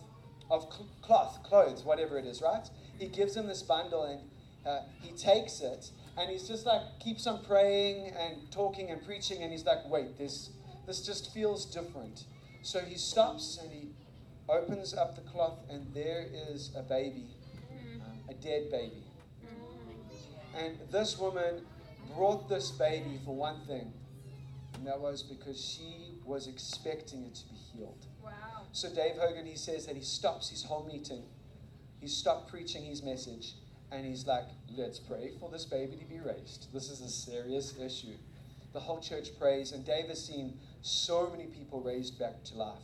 of 0.51 0.63
cl- 0.73 0.89
cloth, 1.01 1.43
clothes, 1.45 1.85
whatever 1.85 2.19
it 2.19 2.27
is, 2.27 2.43
right? 2.43 2.69
He 2.99 3.07
gives 3.07 3.37
him 3.37 3.47
this 3.47 3.63
bundle 3.63 4.05
and 4.05 4.21
uh, 4.67 4.81
he 5.01 5.13
takes 5.13 5.61
it 5.61 5.91
and 6.19 6.29
he's 6.29 6.49
just 6.49 6.67
like 6.67 6.83
keeps 6.99 7.27
on 7.27 7.45
praying 7.45 8.13
and 8.19 8.51
talking 8.51 8.91
and 8.91 9.05
preaching 9.05 9.43
and 9.43 9.53
he's 9.53 9.65
like, 9.65 9.89
wait, 9.89 10.19
this 10.19 10.51
this 10.87 11.07
just 11.07 11.33
feels 11.33 11.67
different. 11.67 12.25
So 12.63 12.81
he 12.81 12.97
stops 12.97 13.59
and 13.63 13.71
he 13.73 13.90
opens 14.51 14.95
up 14.95 15.15
the 15.15 15.23
cloth 15.23 15.59
and 15.71 15.87
there 15.95 16.27
is 16.51 16.71
a 16.77 16.83
baby, 16.83 17.29
um, 18.01 18.19
a 18.29 18.35
dead 18.35 18.71
baby. 18.71 19.05
And 20.55 20.79
this 20.91 21.19
woman 21.19 21.63
brought 22.15 22.49
this 22.49 22.71
baby 22.71 23.21
for 23.25 23.35
one 23.35 23.61
thing 23.67 23.93
And 24.75 24.87
that 24.87 25.01
was 25.01 25.23
because 25.23 25.61
she 25.63 26.15
was 26.25 26.47
expecting 26.47 27.25
it 27.25 27.35
to 27.37 27.47
be 27.49 27.57
healed. 27.57 28.07
Wow. 28.23 28.33
So 28.73 28.89
Dave 28.95 29.17
Hogan, 29.19 29.47
he 29.47 29.57
says 29.57 29.87
that 29.87 29.97
he 29.97 30.03
stops 30.03 30.51
his 30.51 30.65
whole 30.65 30.85
meeting. 30.87 31.25
He 32.01 32.09
stopped 32.09 32.51
preaching 32.51 32.85
his 32.85 33.03
message 33.03 33.55
and 33.93 34.07
he's 34.07 34.27
like, 34.27 34.47
let's 34.77 34.99
pray 35.01 35.33
for 35.41 35.51
this 35.51 35.65
baby 35.65 35.97
to 35.97 36.05
be 36.05 36.21
raised. 36.21 36.73
This 36.73 36.91
is 36.91 37.01
a 37.01 37.09
serious 37.09 37.77
issue. 37.79 38.17
The 38.73 38.81
whole 38.81 39.01
church 39.01 39.39
prays, 39.39 39.73
and 39.73 39.85
Dave 39.85 40.07
has 40.09 40.25
seen 40.25 40.59
so 40.83 41.29
many 41.31 41.47
people 41.47 41.81
raised 41.83 42.19
back 42.19 42.45
to 42.45 42.55
life, 42.57 42.83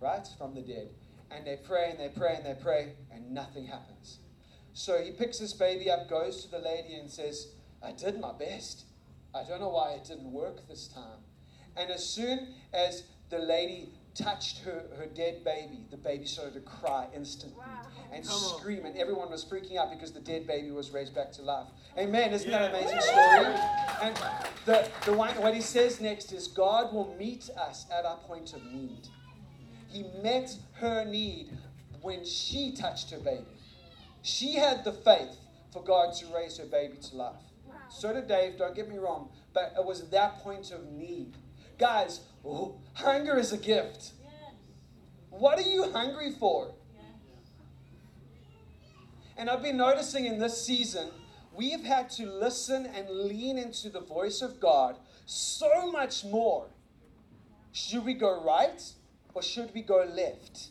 right? 0.00 0.26
From 0.38 0.54
the 0.54 0.62
dead. 0.62 0.90
And 1.34 1.46
they 1.46 1.56
pray 1.56 1.90
and 1.90 1.98
they 1.98 2.08
pray 2.08 2.36
and 2.36 2.46
they 2.46 2.54
pray, 2.62 2.92
and 3.12 3.30
nothing 3.32 3.66
happens. 3.66 4.18
So 4.72 5.00
he 5.02 5.10
picks 5.12 5.38
this 5.38 5.52
baby 5.52 5.90
up, 5.90 6.08
goes 6.08 6.44
to 6.44 6.50
the 6.50 6.58
lady, 6.58 6.94
and 6.94 7.10
says, 7.10 7.48
I 7.82 7.92
did 7.92 8.20
my 8.20 8.32
best. 8.32 8.84
I 9.34 9.42
don't 9.44 9.60
know 9.60 9.68
why 9.70 9.92
it 9.92 10.04
didn't 10.04 10.30
work 10.32 10.66
this 10.68 10.88
time. 10.88 11.18
And 11.76 11.90
as 11.90 12.04
soon 12.04 12.54
as 12.72 13.04
the 13.30 13.38
lady 13.38 13.88
touched 14.14 14.58
her, 14.60 14.84
her 14.96 15.06
dead 15.06 15.42
baby, 15.44 15.86
the 15.90 15.96
baby 15.96 16.24
started 16.24 16.54
to 16.54 16.60
cry 16.60 17.08
instantly 17.14 17.58
Wow. 17.58 17.82
and 18.12 18.24
Come 18.24 18.34
on. 18.36 18.58
scream, 18.60 18.84
and 18.86 18.96
everyone 18.96 19.28
was 19.30 19.44
freaking 19.44 19.76
out 19.76 19.90
because 19.90 20.12
the 20.12 20.20
dead 20.20 20.46
baby 20.46 20.70
was 20.70 20.90
raised 20.92 21.14
back 21.16 21.32
to 21.32 21.42
life. 21.42 21.66
Amen. 21.98 22.32
Isn't 22.32 22.48
that 22.50 22.62
an 22.62 22.70
amazing 22.70 23.00
story? 23.00 23.54
And 24.02 24.16
the, 24.66 24.88
the 25.04 25.12
one, 25.12 25.30
what 25.40 25.52
he 25.54 25.60
says 25.60 26.00
next 26.00 26.32
is 26.32 26.46
God 26.46 26.92
will 26.92 27.12
meet 27.18 27.50
us 27.58 27.86
at 27.92 28.04
our 28.04 28.18
point 28.18 28.52
of 28.52 28.64
need. 28.72 29.08
He 29.94 30.02
met 30.24 30.56
her 30.80 31.04
need 31.04 31.56
when 32.02 32.24
she 32.24 32.72
touched 32.72 33.12
her 33.12 33.20
baby. 33.20 33.46
She 34.22 34.54
had 34.54 34.82
the 34.82 34.92
faith 34.92 35.36
for 35.72 35.84
God 35.84 36.14
to 36.16 36.26
raise 36.34 36.58
her 36.58 36.64
baby 36.64 36.96
to 36.96 37.16
life. 37.16 37.36
So 37.90 38.12
did 38.12 38.26
Dave, 38.26 38.58
don't 38.58 38.74
get 38.74 38.88
me 38.88 38.98
wrong, 38.98 39.28
but 39.52 39.72
it 39.78 39.84
was 39.84 40.08
that 40.08 40.40
point 40.40 40.72
of 40.72 40.84
need. 40.90 41.36
Guys, 41.78 42.22
oh, 42.44 42.80
hunger 42.94 43.38
is 43.38 43.52
a 43.52 43.56
gift. 43.56 44.14
What 45.30 45.60
are 45.60 45.68
you 45.68 45.92
hungry 45.92 46.32
for? 46.40 46.74
And 49.36 49.48
I've 49.48 49.62
been 49.62 49.76
noticing 49.76 50.26
in 50.26 50.40
this 50.40 50.60
season, 50.60 51.10
we've 51.54 51.84
had 51.84 52.10
to 52.10 52.26
listen 52.26 52.86
and 52.86 53.08
lean 53.08 53.58
into 53.58 53.90
the 53.90 54.00
voice 54.00 54.42
of 54.42 54.58
God 54.58 54.96
so 55.24 55.92
much 55.92 56.24
more. 56.24 56.66
Should 57.70 58.04
we 58.04 58.14
go 58.14 58.42
right 58.42 58.82
or 59.34 59.42
should 59.42 59.72
we 59.74 59.82
go 59.82 60.04
left? 60.04 60.68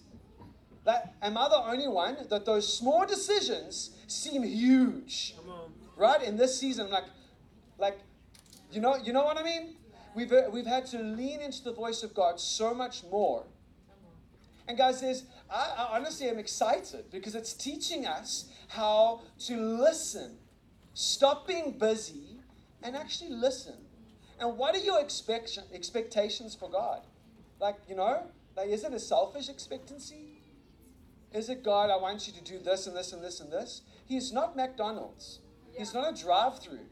That, 0.85 1.15
am 1.21 1.37
I 1.37 1.47
the 1.47 1.57
only 1.57 1.87
one 1.87 2.17
that 2.29 2.45
those 2.45 2.77
small 2.77 3.05
decisions 3.05 3.91
seem 4.07 4.43
huge? 4.43 5.35
Come 5.37 5.49
on. 5.49 5.71
right? 5.95 6.21
In 6.21 6.35
this 6.35 6.59
season, 6.59 6.89
like, 6.89 7.05
like, 7.77 7.99
you 8.71 8.81
know, 8.81 8.95
you 8.97 9.13
know 9.13 9.23
what 9.23 9.37
I 9.37 9.43
mean? 9.43 9.75
We've 10.15 10.31
uh, 10.31 10.43
we've 10.51 10.65
had 10.65 10.85
to 10.87 10.99
lean 10.99 11.41
into 11.41 11.63
the 11.63 11.73
voice 11.73 12.03
of 12.03 12.13
God 12.13 12.39
so 12.39 12.73
much 12.73 13.03
more. 13.11 13.45
And 14.67 14.77
guys, 14.77 15.01
there's 15.01 15.23
I, 15.49 15.73
I 15.77 15.95
honestly 15.97 16.27
am 16.27 16.37
excited 16.37 17.05
because 17.11 17.35
it's 17.35 17.53
teaching 17.53 18.05
us 18.05 18.45
how 18.67 19.21
to 19.45 19.57
listen, 19.57 20.37
stop 20.93 21.47
being 21.47 21.77
busy, 21.79 22.37
and 22.81 22.95
actually 22.95 23.31
listen. 23.31 23.75
And 24.39 24.57
what 24.57 24.75
are 24.75 24.79
your 24.79 24.99
expectation, 24.99 25.63
expectations 25.73 26.55
for 26.55 26.69
God? 26.69 27.01
Like, 27.59 27.77
you 27.87 27.95
know, 27.95 28.23
like 28.55 28.69
is 28.69 28.83
it 28.83 28.93
a 28.93 28.99
selfish 28.99 29.49
expectancy? 29.49 30.41
Is 31.33 31.49
it 31.49 31.63
God, 31.63 31.89
I 31.89 31.97
want 31.97 32.27
you 32.27 32.33
to 32.33 32.43
do 32.43 32.59
this 32.59 32.85
and 32.85 32.95
this 32.95 33.11
and 33.11 33.23
this 33.23 33.39
and 33.39 33.51
this? 33.51 33.81
He's 34.05 34.31
not 34.31 34.55
McDonald's. 34.55 35.39
He's 35.75 35.93
not 35.93 36.13
a 36.13 36.23
drive-through. 36.23 36.85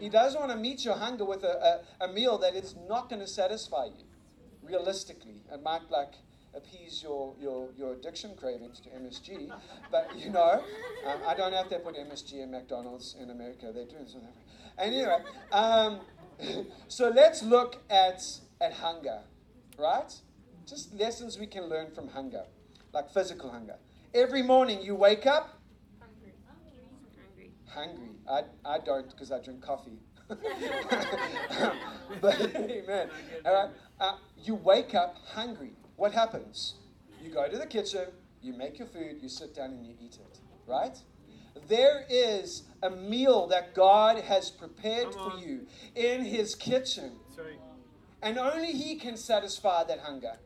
He 0.00 0.08
doesn't 0.08 0.40
want 0.40 0.50
to 0.50 0.56
meet 0.56 0.84
your 0.84 0.96
hunger 0.96 1.26
with 1.26 1.44
a, 1.44 1.82
a, 2.00 2.06
a 2.06 2.12
meal 2.12 2.38
that 2.38 2.54
is 2.54 2.74
not 2.88 3.10
going 3.10 3.20
to 3.20 3.26
satisfy 3.26 3.86
you. 3.86 4.04
Realistically, 4.62 5.42
it 5.52 5.62
might 5.62 5.90
like 5.90 6.14
appease 6.54 7.02
your, 7.02 7.34
your, 7.38 7.68
your 7.76 7.92
addiction 7.92 8.34
cravings 8.34 8.80
to 8.80 8.88
MSG, 8.88 9.52
but 9.90 10.10
you 10.16 10.30
know, 10.30 10.62
um, 11.06 11.18
I 11.26 11.34
don't 11.34 11.52
know 11.52 11.60
if 11.60 11.68
they 11.68 11.78
put 11.78 11.96
MSG 11.96 12.42
in 12.42 12.50
McDonald's 12.50 13.16
in 13.20 13.30
America. 13.30 13.70
They 13.74 13.84
do 13.84 13.96
in 14.00 14.08
South 14.08 14.22
Africa. 14.22 14.48
Anyway, 14.78 15.18
um, 15.52 16.00
so 16.88 17.10
let's 17.10 17.42
look 17.42 17.76
at 17.90 18.22
at 18.60 18.72
hunger, 18.72 19.20
right? 19.78 20.12
Just 20.68 20.94
lessons 20.94 21.38
we 21.38 21.46
can 21.46 21.64
learn 21.64 21.90
from 21.90 22.08
hunger, 22.08 22.44
like 22.92 23.10
physical 23.10 23.50
hunger. 23.50 23.76
Every 24.12 24.42
morning 24.42 24.82
you 24.82 24.94
wake 24.94 25.26
up 25.26 25.58
Hungry. 25.98 26.34
Hungry. 27.16 27.52
hungry. 27.66 28.10
I, 28.28 28.74
I 28.74 28.78
don't 28.78 29.08
because 29.10 29.32
I 29.32 29.38
drink 29.40 29.62
coffee. 29.62 29.98
but 32.20 32.38
amen. 32.56 33.08
All 33.46 33.54
right. 33.54 33.70
Uh, 33.98 34.16
you 34.42 34.54
wake 34.56 34.94
up 34.94 35.16
hungry. 35.34 35.72
What 35.96 36.12
happens? 36.12 36.74
You 37.22 37.30
go 37.30 37.48
to 37.48 37.56
the 37.56 37.66
kitchen, 37.66 38.08
you 38.42 38.52
make 38.52 38.78
your 38.78 38.88
food, 38.88 39.16
you 39.22 39.28
sit 39.30 39.54
down 39.54 39.70
and 39.70 39.86
you 39.86 39.94
eat 39.98 40.16
it. 40.20 40.38
Right? 40.66 40.98
There 41.66 42.04
is 42.10 42.64
a 42.82 42.90
meal 42.90 43.46
that 43.46 43.74
God 43.74 44.18
has 44.18 44.50
prepared 44.50 45.14
for 45.14 45.32
you 45.38 45.66
in 45.94 46.24
His 46.26 46.54
kitchen, 46.54 47.12
That's 47.28 47.38
right. 47.38 47.58
and 48.22 48.38
only 48.38 48.72
He 48.72 48.96
can 48.96 49.16
satisfy 49.16 49.82
that 49.84 50.00
hunger. 50.00 50.38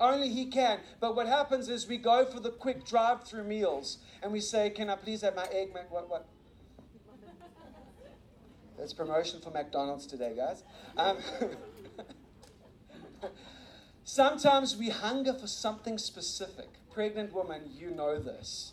Only 0.00 0.28
he 0.28 0.46
can. 0.46 0.80
But 1.00 1.14
what 1.14 1.26
happens 1.26 1.68
is 1.68 1.86
we 1.86 1.98
go 1.98 2.24
for 2.24 2.40
the 2.40 2.50
quick 2.50 2.84
drive-through 2.84 3.44
meals 3.44 3.98
and 4.22 4.32
we 4.32 4.40
say, 4.40 4.70
"Can 4.70 4.90
I 4.90 4.96
please 4.96 5.22
have 5.22 5.36
my 5.36 5.46
egg 5.52 5.72
Mac 5.72 5.90
what 5.90 6.08
what?" 6.08 6.26
That's 8.76 8.92
promotion 8.92 9.40
for 9.40 9.50
McDonald's 9.50 10.06
today, 10.06 10.34
guys. 10.36 10.64
Um, 10.96 11.18
sometimes 14.04 14.76
we 14.76 14.88
hunger 14.88 15.32
for 15.32 15.46
something 15.46 15.96
specific. 15.96 16.68
Pregnant 16.90 17.32
woman, 17.32 17.62
you 17.72 17.90
know 17.90 18.18
this, 18.18 18.72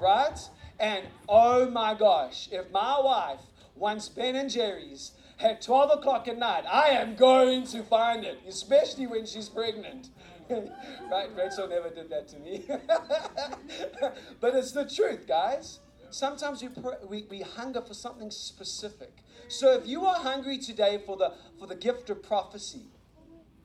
right? 0.00 0.38
And 0.78 1.06
oh 1.28 1.70
my 1.70 1.94
gosh, 1.94 2.48
if 2.52 2.70
my 2.70 3.00
wife 3.00 3.40
wants 3.74 4.08
Ben 4.08 4.36
and 4.36 4.50
Jerry's 4.50 5.12
at 5.40 5.62
12 5.62 5.98
o'clock 5.98 6.28
at 6.28 6.38
night, 6.38 6.64
I 6.70 6.88
am 6.90 7.14
going 7.14 7.64
to 7.68 7.82
find 7.82 8.24
it, 8.24 8.40
especially 8.46 9.06
when 9.06 9.26
she's 9.26 9.48
pregnant. 9.48 10.08
right? 11.10 11.28
Rachel 11.36 11.68
never 11.68 11.90
did 11.90 12.08
that 12.10 12.28
to 12.28 12.38
me. 12.38 12.64
but 14.40 14.54
it's 14.54 14.72
the 14.72 14.84
truth, 14.84 15.26
guys. 15.26 15.80
Sometimes 16.10 16.62
we, 16.62 16.68
pr- 16.68 17.06
we, 17.08 17.26
we 17.28 17.40
hunger 17.40 17.82
for 17.82 17.94
something 17.94 18.30
specific. 18.30 19.12
So 19.48 19.72
if 19.72 19.86
you 19.86 20.04
are 20.06 20.16
hungry 20.16 20.58
today 20.58 21.02
for 21.04 21.16
the, 21.16 21.32
for 21.58 21.66
the 21.66 21.74
gift 21.74 22.10
of 22.10 22.22
prophecy, 22.22 22.86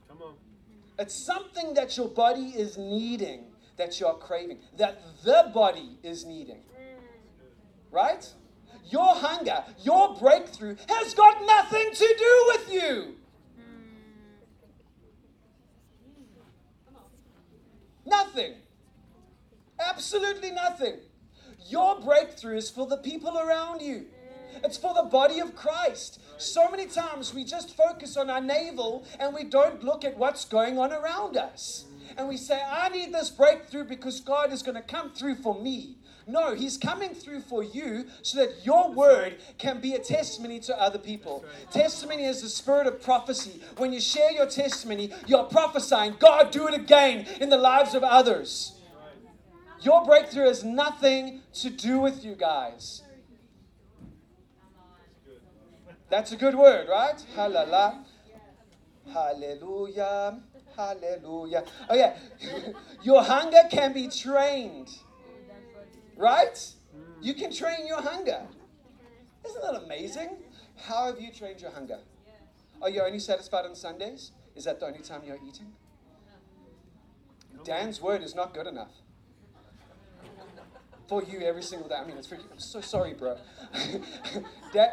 Come 0.07 0.21
on. 0.21 0.33
it's 0.99 1.15
something 1.15 1.73
that 1.73 1.95
your 1.97 2.09
body 2.09 2.53
is 2.55 2.77
needing, 2.77 3.45
that 3.77 3.99
you're 3.99 4.13
craving, 4.13 4.59
that 4.77 5.01
the 5.23 5.51
body 5.53 5.97
is 6.03 6.25
needing. 6.25 6.61
Right? 7.91 8.27
Your 8.89 9.15
hunger, 9.15 9.63
your 9.83 10.15
breakthrough 10.15 10.75
has 10.89 11.13
got 11.13 11.45
nothing 11.45 11.91
to 11.93 12.15
do 12.17 12.43
with 12.47 12.73
you. 12.73 13.15
Nothing. 18.05 18.55
Absolutely 19.79 20.51
nothing. 20.51 20.97
Your 21.67 21.99
breakthrough 21.99 22.57
is 22.57 22.69
for 22.69 22.87
the 22.87 22.97
people 22.97 23.37
around 23.37 23.81
you. 23.81 24.05
It's 24.63 24.77
for 24.77 24.93
the 24.93 25.03
body 25.03 25.39
of 25.39 25.55
Christ. 25.55 26.19
So 26.37 26.69
many 26.69 26.85
times 26.85 27.33
we 27.33 27.43
just 27.43 27.75
focus 27.75 28.17
on 28.17 28.29
our 28.29 28.41
navel 28.41 29.05
and 29.19 29.33
we 29.33 29.43
don't 29.43 29.83
look 29.83 30.03
at 30.03 30.17
what's 30.17 30.45
going 30.45 30.77
on 30.77 30.91
around 30.91 31.37
us. 31.37 31.85
And 32.17 32.27
we 32.27 32.37
say, 32.37 32.61
I 32.61 32.89
need 32.89 33.13
this 33.13 33.29
breakthrough 33.29 33.85
because 33.85 34.19
God 34.19 34.53
is 34.53 34.61
going 34.61 34.75
to 34.75 34.83
come 34.83 35.11
through 35.11 35.35
for 35.35 35.59
me. 35.59 35.97
No, 36.25 36.53
He's 36.55 36.77
coming 36.77 37.13
through 37.13 37.41
for 37.41 37.63
you 37.63 38.05
so 38.21 38.37
that 38.39 38.65
your 38.65 38.91
word 38.91 39.37
can 39.57 39.79
be 39.81 39.93
a 39.93 39.99
testimony 39.99 40.59
to 40.61 40.81
other 40.81 40.99
people. 40.99 41.43
Testimony 41.71 42.23
is 42.25 42.41
the 42.41 42.49
spirit 42.49 42.87
of 42.87 43.01
prophecy. 43.01 43.61
When 43.77 43.91
you 43.91 43.99
share 43.99 44.31
your 44.31 44.47
testimony, 44.47 45.11
you're 45.27 45.43
prophesying, 45.43 46.15
God, 46.19 46.51
do 46.51 46.67
it 46.67 46.73
again 46.73 47.27
in 47.41 47.49
the 47.49 47.57
lives 47.57 47.93
of 47.93 48.03
others. 48.03 48.73
Your 49.81 50.05
breakthrough 50.05 50.47
has 50.47 50.63
nothing 50.63 51.41
to 51.55 51.69
do 51.69 51.99
with 51.99 52.23
you 52.23 52.35
guys. 52.35 53.01
That's 56.09 56.31
a 56.31 56.37
good 56.37 56.55
word, 56.55 56.87
right? 56.89 57.21
Hallelujah. 57.35 58.05
Hallelujah. 59.11 60.39
Hallelujah. 60.75 61.63
Oh, 61.89 61.95
yeah. 61.95 62.17
your 63.03 63.23
hunger 63.23 63.63
can 63.69 63.93
be 63.93 64.07
trained, 64.07 64.89
right? 66.23 66.55
Mm. 66.55 66.73
You 67.21 67.33
can 67.33 67.53
train 67.53 67.85
your 67.85 68.01
hunger. 68.01 68.41
Isn't 69.45 69.61
that 69.61 69.83
amazing? 69.83 70.37
How 70.87 71.07
have 71.07 71.19
you 71.19 71.31
trained 71.31 71.61
your 71.61 71.71
hunger? 71.71 71.99
Are 72.81 72.89
you 72.89 73.01
only 73.01 73.19
satisfied 73.19 73.65
on 73.65 73.75
Sundays? 73.75 74.31
Is 74.55 74.63
that 74.63 74.79
the 74.79 74.85
only 74.87 74.99
time 74.99 75.21
you're 75.25 75.39
eating? 75.47 75.73
Dan's 77.63 78.01
word 78.01 78.23
is 78.23 78.35
not 78.35 78.53
good 78.53 78.67
enough. 78.67 78.91
for 81.07 81.21
you 81.23 81.41
every 81.41 81.61
single 81.61 81.87
day. 81.89 81.95
I 81.95 82.05
mean, 82.05 82.17
it's 82.17 82.27
freaking, 82.27 82.51
I'm 82.51 82.59
so 82.59 82.81
sorry, 82.81 83.13
bro. 83.13 83.37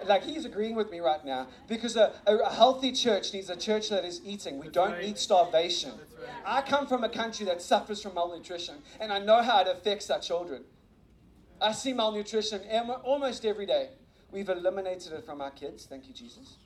Like, 0.06 0.24
he's 0.24 0.44
agreeing 0.44 0.74
with 0.74 0.90
me 0.90 1.00
right 1.00 1.24
now 1.24 1.46
because 1.66 1.96
a, 1.96 2.12
a, 2.26 2.52
healthy 2.52 2.92
church 2.92 3.32
needs 3.32 3.48
a 3.48 3.56
church 3.56 3.88
that 3.88 4.04
is 4.04 4.20
eating. 4.22 4.58
We 4.58 4.68
don't 4.68 4.92
right. 4.92 5.06
need 5.06 5.16
starvation. 5.16 5.92
Right. 5.92 6.28
I 6.44 6.60
come 6.60 6.86
from 6.86 7.02
a 7.02 7.08
country 7.08 7.46
that 7.46 7.62
suffers 7.62 8.02
from 8.02 8.12
malnutrition, 8.14 8.76
and 9.00 9.10
I 9.10 9.20
know 9.20 9.40
how 9.40 9.62
it 9.62 9.68
affects 9.68 10.10
our 10.10 10.20
children. 10.20 10.64
I 11.62 11.72
see 11.72 11.92
malnutrition 11.92 12.62
almost 13.04 13.44
every 13.44 13.66
day. 13.66 13.90
We've 14.30 14.48
eliminated 14.48 15.12
it 15.12 15.26
from 15.26 15.42
our 15.42 15.50
kids. 15.50 15.86
Thank 15.86 16.08
you, 16.08 16.14
Jesus. 16.14 16.56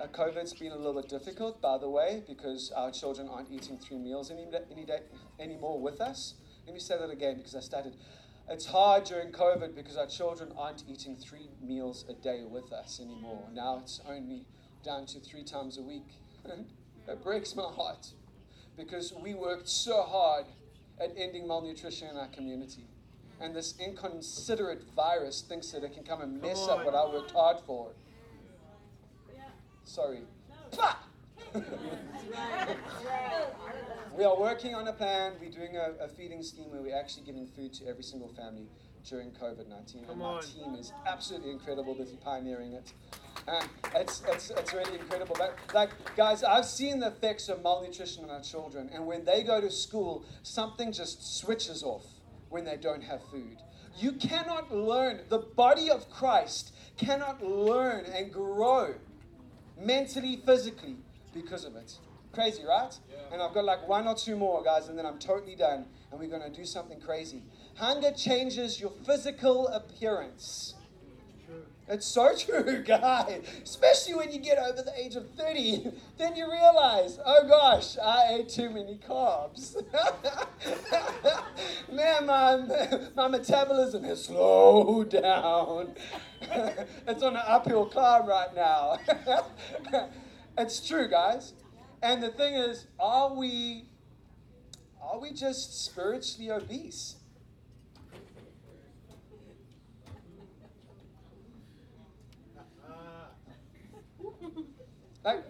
Uh, 0.00 0.06
COVID's 0.06 0.54
been 0.54 0.72
a 0.72 0.76
little 0.76 0.94
bit 0.94 1.10
difficult, 1.10 1.60
by 1.60 1.76
the 1.76 1.88
way, 1.88 2.22
because 2.26 2.72
our 2.74 2.90
children 2.90 3.28
aren't 3.28 3.50
eating 3.50 3.76
three 3.76 3.98
meals 3.98 4.30
any, 4.30 4.46
any 4.70 4.84
day 4.84 5.00
anymore 5.38 5.80
with 5.80 6.00
us. 6.00 6.34
Let 6.66 6.74
me 6.74 6.80
say 6.80 6.96
that 6.98 7.10
again 7.10 7.36
because 7.36 7.54
I 7.54 7.60
started. 7.60 7.96
It's 8.48 8.64
hard 8.64 9.04
during 9.04 9.32
COVID 9.32 9.74
because 9.74 9.96
our 9.96 10.06
children 10.06 10.52
aren't 10.56 10.84
eating 10.88 11.16
three 11.16 11.50
meals 11.60 12.04
a 12.08 12.14
day 12.14 12.44
with 12.48 12.72
us 12.72 13.00
anymore. 13.00 13.48
Now 13.52 13.80
it's 13.82 14.00
only 14.08 14.46
down 14.84 15.04
to 15.06 15.20
three 15.20 15.44
times 15.44 15.76
a 15.78 15.82
week. 15.82 16.06
it 16.44 17.22
breaks 17.22 17.54
my 17.54 17.64
heart 17.64 18.06
because 18.76 19.12
we 19.12 19.34
worked 19.34 19.68
so 19.68 20.02
hard 20.02 20.46
at 21.00 21.12
ending 21.16 21.46
malnutrition 21.46 22.08
in 22.08 22.16
our 22.16 22.28
community. 22.28 22.86
And 23.40 23.54
this 23.54 23.74
inconsiderate 23.78 24.82
virus 24.96 25.42
thinks 25.42 25.70
that 25.70 25.84
it 25.84 25.94
can 25.94 26.02
come 26.02 26.20
and 26.22 26.42
mess 26.42 26.66
up 26.68 26.84
what 26.84 26.94
I 26.94 27.06
worked 27.06 27.30
hard 27.30 27.58
for. 27.66 27.92
Sorry. 29.84 30.22
Pah! 30.72 30.96
we 34.16 34.24
are 34.24 34.38
working 34.38 34.74
on 34.74 34.88
a 34.88 34.92
plan. 34.92 35.32
We're 35.40 35.50
doing 35.50 35.76
a, 35.76 36.04
a 36.04 36.08
feeding 36.08 36.42
scheme 36.42 36.70
where 36.70 36.82
we're 36.82 36.98
actually 36.98 37.24
giving 37.24 37.46
food 37.46 37.72
to 37.74 37.86
every 37.86 38.02
single 38.02 38.28
family 38.28 38.66
during 39.08 39.30
COVID 39.30 39.68
19. 39.68 40.00
And 40.00 40.08
Come 40.08 40.18
my 40.18 40.40
team 40.40 40.74
is 40.74 40.92
absolutely 41.06 41.52
incredible 41.52 41.94
busy 41.94 42.18
pioneering 42.22 42.72
it. 42.72 42.92
And 43.46 43.68
it's, 43.94 44.22
it's, 44.28 44.50
it's 44.50 44.74
really 44.74 44.98
incredible. 44.98 45.36
But, 45.38 45.56
like, 45.72 45.90
guys, 46.16 46.44
I've 46.44 46.66
seen 46.66 47.00
the 47.00 47.06
effects 47.06 47.48
of 47.48 47.62
malnutrition 47.62 48.24
on 48.24 48.30
our 48.30 48.42
children. 48.42 48.90
And 48.92 49.06
when 49.06 49.24
they 49.24 49.42
go 49.42 49.60
to 49.60 49.70
school, 49.70 50.26
something 50.42 50.92
just 50.92 51.38
switches 51.38 51.82
off 51.82 52.04
when 52.50 52.64
they 52.64 52.76
don't 52.76 53.02
have 53.02 53.20
food. 53.30 53.58
You 53.98 54.12
cannot 54.12 54.72
learn, 54.72 55.20
the 55.28 55.38
body 55.38 55.90
of 55.90 56.08
Christ 56.10 56.72
cannot 56.96 57.42
learn 57.42 58.04
and 58.04 58.32
grow 58.32 58.94
mentally, 59.80 60.40
physically, 60.44 60.96
because 61.34 61.64
of 61.64 61.76
it. 61.76 61.98
Crazy, 62.32 62.62
right? 62.64 62.96
And 63.32 63.42
I've 63.42 63.54
got 63.54 63.64
like 63.64 63.88
one 63.88 64.06
or 64.06 64.14
two 64.14 64.36
more, 64.36 64.62
guys, 64.62 64.88
and 64.88 64.98
then 64.98 65.06
I'm 65.06 65.18
totally 65.18 65.56
done. 65.56 65.86
And 66.10 66.20
we're 66.20 66.28
going 66.28 66.42
to 66.42 66.56
do 66.56 66.64
something 66.64 67.00
crazy. 67.00 67.42
Hunger 67.76 68.12
changes 68.12 68.80
your 68.80 68.92
physical 69.04 69.68
appearance. 69.68 70.74
It's 71.88 72.06
so 72.06 72.36
true, 72.38 72.82
guy. 72.82 73.40
Especially 73.62 74.14
when 74.14 74.30
you 74.30 74.38
get 74.38 74.58
over 74.58 74.82
the 74.82 74.92
age 74.96 75.16
of 75.16 75.30
30. 75.30 75.92
Then 76.18 76.34
you 76.34 76.50
realize, 76.50 77.20
oh 77.24 77.46
gosh, 77.46 77.96
I 77.96 78.38
ate 78.40 78.48
too 78.48 78.70
many 78.70 78.98
carbs. 78.98 79.76
Man, 81.92 82.26
my, 82.26 83.06
my 83.14 83.28
metabolism 83.28 84.02
has 84.02 84.24
slowed 84.24 85.10
down. 85.10 85.94
it's 86.42 87.22
on 87.22 87.36
an 87.36 87.42
uphill 87.46 87.86
climb 87.86 88.26
right 88.26 88.52
now. 88.52 88.98
it's 90.58 90.84
true, 90.88 91.08
guys. 91.08 91.52
And 92.02 92.20
the 92.20 92.30
thing 92.30 92.54
is, 92.54 92.86
are 92.98 93.32
we 93.32 93.84
are 95.00 95.20
we 95.20 95.32
just 95.32 95.84
spiritually 95.84 96.50
obese? 96.50 97.17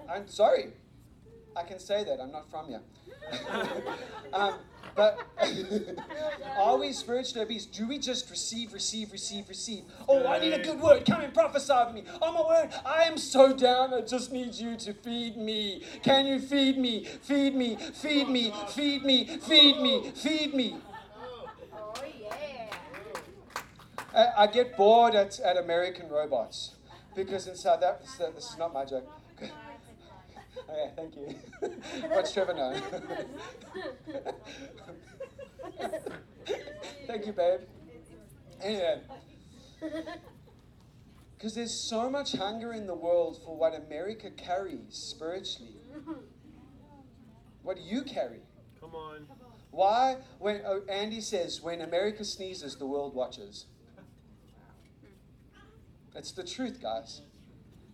I'm 0.09 0.29
sorry. 0.29 0.73
I 1.57 1.63
can 1.65 1.79
say 1.79 2.05
that. 2.05 2.21
I'm 2.21 2.31
not 2.31 2.51
from 2.51 2.69
here. 2.69 2.81
um, 4.33 4.55
but 4.95 5.19
are 6.57 6.77
we 6.77 6.93
spiritually 6.93 7.45
obese? 7.45 7.67
Do 7.67 7.87
we 7.87 7.99
just 7.99 8.31
receive, 8.31 8.73
receive, 8.73 9.13
receive, 9.13 9.49
receive? 9.49 9.85
Oh, 10.09 10.27
I 10.27 10.39
need 10.39 10.53
a 10.53 10.63
good 10.63 10.81
word. 10.81 11.05
Come 11.05 11.21
and 11.21 11.33
prophesy 11.33 11.73
over 11.73 11.93
me. 11.93 12.05
Oh, 12.23 12.33
my 12.33 12.63
word. 12.63 12.71
I 12.85 13.03
am 13.05 13.19
so 13.19 13.55
down. 13.55 13.95
I 13.95 14.01
just 14.01 14.33
need 14.33 14.55
you 14.55 14.77
to 14.77 14.95
feed 14.95 15.37
me. 15.37 15.83
Can 16.03 16.27
you 16.27 16.41
feed 16.41 16.79
me? 16.79 17.05
Feed 17.05 17.55
me. 17.55 17.77
Feed 17.77 18.29
me. 18.29 18.53
Feed 18.69 19.05
me. 19.05 19.25
Feed 19.39 19.81
me. 19.81 20.11
Feed 20.15 20.55
me. 20.55 20.77
Oh 21.73 22.05
yeah. 22.21 22.71
I, 24.15 24.45
I 24.45 24.47
get 24.47 24.77
bored 24.77 25.15
at, 25.15 25.39
at 25.41 25.57
American 25.57 26.09
robots 26.09 26.75
because 27.15 27.47
in 27.47 27.57
South 27.57 27.83
Africa, 27.83 28.33
this 28.35 28.51
is 28.51 28.59
not 28.59 28.73
my 28.73 28.85
joke. 28.85 29.09
Okay, 30.69 30.91
thank 30.97 31.17
you. 31.17 31.35
What's 32.09 32.33
Trevor 32.33 32.55
Noah? 32.55 32.81
thank 37.07 37.27
you, 37.27 37.33
babe. 37.33 37.61
Anyway, 38.63 39.01
because 41.37 41.55
there's 41.55 41.73
so 41.73 42.11
much 42.11 42.33
hunger 42.33 42.73
in 42.73 42.87
the 42.87 42.95
world 42.95 43.41
for 43.45 43.57
what 43.57 43.75
America 43.75 44.31
carries 44.31 44.95
spiritually. 44.95 45.77
What 47.63 47.77
do 47.77 47.83
you 47.83 48.03
carry? 48.03 48.41
come 48.81 48.95
on. 48.95 49.27
Why? 49.71 50.17
When 50.39 50.63
oh, 50.65 50.83
Andy 50.89 51.21
says, 51.21 51.61
when 51.61 51.81
America 51.83 52.25
sneezes, 52.25 52.77
the 52.77 52.87
world 52.87 53.15
watches. 53.15 53.67
It's 56.15 56.33
the 56.33 56.43
truth, 56.43 56.83
guys. 56.83 57.21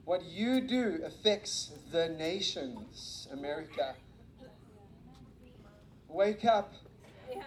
What 0.05 0.25
you 0.25 0.61
do 0.61 1.01
affects 1.05 1.73
the 1.91 2.11
nations, 2.11 3.27
America. 3.33 3.95
Wake 6.09 6.45
up. 6.45 6.75
Yeah. 7.33 7.43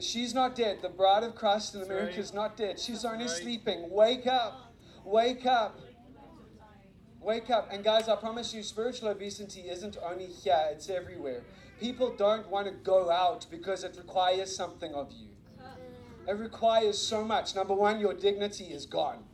She's 0.00 0.34
not 0.34 0.56
dead. 0.56 0.78
The 0.82 0.88
bride 0.88 1.22
of 1.22 1.34
Christ 1.34 1.74
in 1.74 1.80
That's 1.80 1.90
America 1.90 2.16
right. 2.16 2.18
is 2.18 2.34
not 2.34 2.56
dead. 2.56 2.80
She's 2.80 3.04
only 3.04 3.26
right. 3.26 3.30
sleeping. 3.30 3.90
Wake 3.90 4.26
up. 4.26 4.74
Wake 5.04 5.46
up. 5.46 5.78
Wake 7.20 7.48
up. 7.50 7.68
And 7.70 7.84
guys, 7.84 8.08
I 8.08 8.16
promise 8.16 8.52
you, 8.52 8.62
spiritual 8.62 9.08
obesity 9.08 9.62
isn't 9.62 9.96
only 10.02 10.26
here, 10.26 10.68
it's 10.72 10.88
everywhere. 10.90 11.42
People 11.78 12.14
don't 12.16 12.48
want 12.48 12.66
to 12.66 12.72
go 12.72 13.10
out 13.10 13.46
because 13.50 13.84
it 13.84 13.96
requires 13.96 14.54
something 14.54 14.92
of 14.94 15.12
you. 15.12 15.28
It 16.28 16.38
requires 16.38 16.98
so 16.98 17.24
much. 17.24 17.54
Number 17.54 17.74
one, 17.74 18.00
your 18.00 18.14
dignity 18.14 18.64
is 18.64 18.84
gone. 18.84 19.24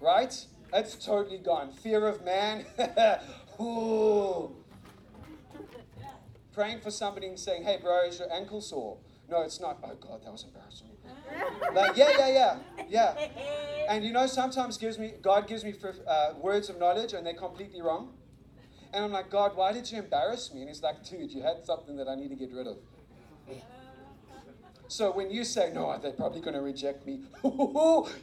Right? 0.00 0.46
It's 0.72 0.94
totally 1.04 1.38
gone. 1.38 1.72
Fear 1.72 2.06
of 2.06 2.24
man. 2.24 2.64
Ooh. 3.60 4.54
Praying 6.52 6.80
for 6.80 6.90
somebody 6.90 7.26
and 7.26 7.38
saying, 7.38 7.64
hey, 7.64 7.78
bro, 7.82 8.02
is 8.06 8.18
your 8.18 8.32
ankle 8.32 8.60
sore? 8.60 8.98
No, 9.28 9.42
it's 9.42 9.60
not. 9.60 9.78
Oh, 9.84 9.94
God, 9.94 10.24
that 10.24 10.32
was 10.32 10.44
embarrassing. 10.44 10.88
Like, 11.72 11.96
yeah, 11.96 12.10
yeah, 12.18 12.28
yeah, 12.28 12.58
yeah. 12.88 13.28
And 13.88 14.04
you 14.04 14.12
know, 14.12 14.26
sometimes 14.26 14.76
gives 14.76 14.98
me 14.98 15.12
God 15.22 15.46
gives 15.46 15.62
me 15.62 15.74
uh, 16.06 16.32
words 16.40 16.68
of 16.68 16.78
knowledge, 16.78 17.12
and 17.12 17.24
they're 17.24 17.34
completely 17.34 17.80
wrong. 17.80 18.14
And 18.92 19.04
I'm 19.04 19.12
like, 19.12 19.30
God, 19.30 19.56
why 19.56 19.72
did 19.72 19.90
you 19.90 19.98
embarrass 19.98 20.52
me? 20.52 20.60
And 20.60 20.68
He's 20.68 20.82
like, 20.82 21.04
dude, 21.04 21.30
you 21.30 21.42
had 21.42 21.64
something 21.64 21.96
that 21.96 22.08
I 22.08 22.16
need 22.16 22.28
to 22.30 22.34
get 22.34 22.52
rid 22.52 22.66
of. 22.66 22.78
So 24.88 25.12
when 25.12 25.30
you 25.30 25.44
say, 25.44 25.70
no, 25.72 25.96
they're 26.02 26.10
probably 26.10 26.40
going 26.40 26.54
to 26.54 26.60
reject 26.60 27.06
me, 27.06 27.20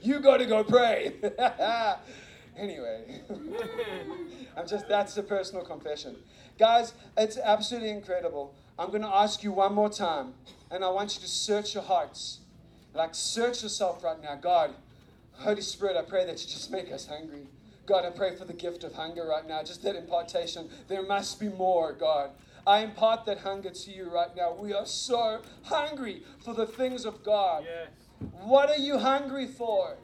you 0.02 0.20
got 0.20 0.38
to 0.38 0.46
go 0.46 0.66
pray. 0.66 1.14
anyway, 2.58 3.22
I'm 4.58 4.68
just, 4.68 4.88
that's 4.88 5.16
a 5.18 5.24
personal 5.24 5.64
confession. 5.64 6.16
Guys, 6.58 6.94
it's 7.18 7.38
absolutely 7.38 7.90
incredible. 7.90 8.54
I'm 8.80 8.90
going 8.90 9.02
to 9.02 9.08
ask 9.08 9.44
you 9.44 9.52
one 9.52 9.74
more 9.74 9.90
time, 9.90 10.34
and 10.72 10.84
I 10.84 10.90
want 10.90 11.16
you 11.16 11.22
to 11.22 11.28
search 11.28 11.74
your 11.74 11.84
hearts. 11.84 12.40
Like, 12.94 13.14
search 13.14 13.64
yourself 13.64 14.04
right 14.04 14.22
now. 14.22 14.36
God, 14.36 14.74
Holy 15.34 15.62
Spirit, 15.62 15.98
I 15.98 16.02
pray 16.02 16.26
that 16.26 16.42
you 16.42 16.48
just 16.48 16.72
make 16.72 16.92
us 16.92 17.08
hungry. 17.08 17.48
God, 17.86 18.06
I 18.06 18.10
pray 18.10 18.36
for 18.36 18.46
the 18.46 18.54
gift 18.54 18.84
of 18.84 18.94
hunger 18.94 19.26
right 19.26 19.48
now, 19.48 19.64
just 19.64 19.82
that 19.84 19.96
impartation. 19.96 20.70
There 20.88 21.04
must 21.04 21.40
be 21.40 21.48
more, 21.48 21.94
God. 21.94 22.32
I 22.66 22.80
impart 22.80 23.26
that 23.26 23.40
hunger 23.40 23.70
to 23.70 23.92
you 23.92 24.10
right 24.10 24.36
now. 24.36 24.54
We 24.54 24.74
are 24.74 24.86
so 24.86 25.42
hungry 25.64 26.24
for 26.44 26.54
the 26.54 26.66
things 26.66 27.06
of 27.06 27.24
God. 27.24 27.64
Yes. 27.66 27.88
What 28.44 28.70
are 28.70 28.78
you 28.78 28.98
hungry 28.98 29.48
for? 29.48 29.96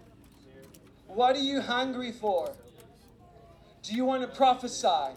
What 1.13 1.35
are 1.35 1.39
you 1.41 1.61
hungry 1.61 2.11
for? 2.11 2.51
Do 3.83 3.93
you 3.93 4.05
want 4.05 4.21
to 4.21 4.27
prophesy? 4.27 5.13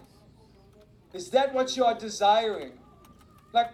Is 1.15 1.31
that 1.31 1.55
what 1.55 1.77
you 1.77 1.85
are 1.85 1.95
desiring? 1.95 2.73
Like, 3.53 3.71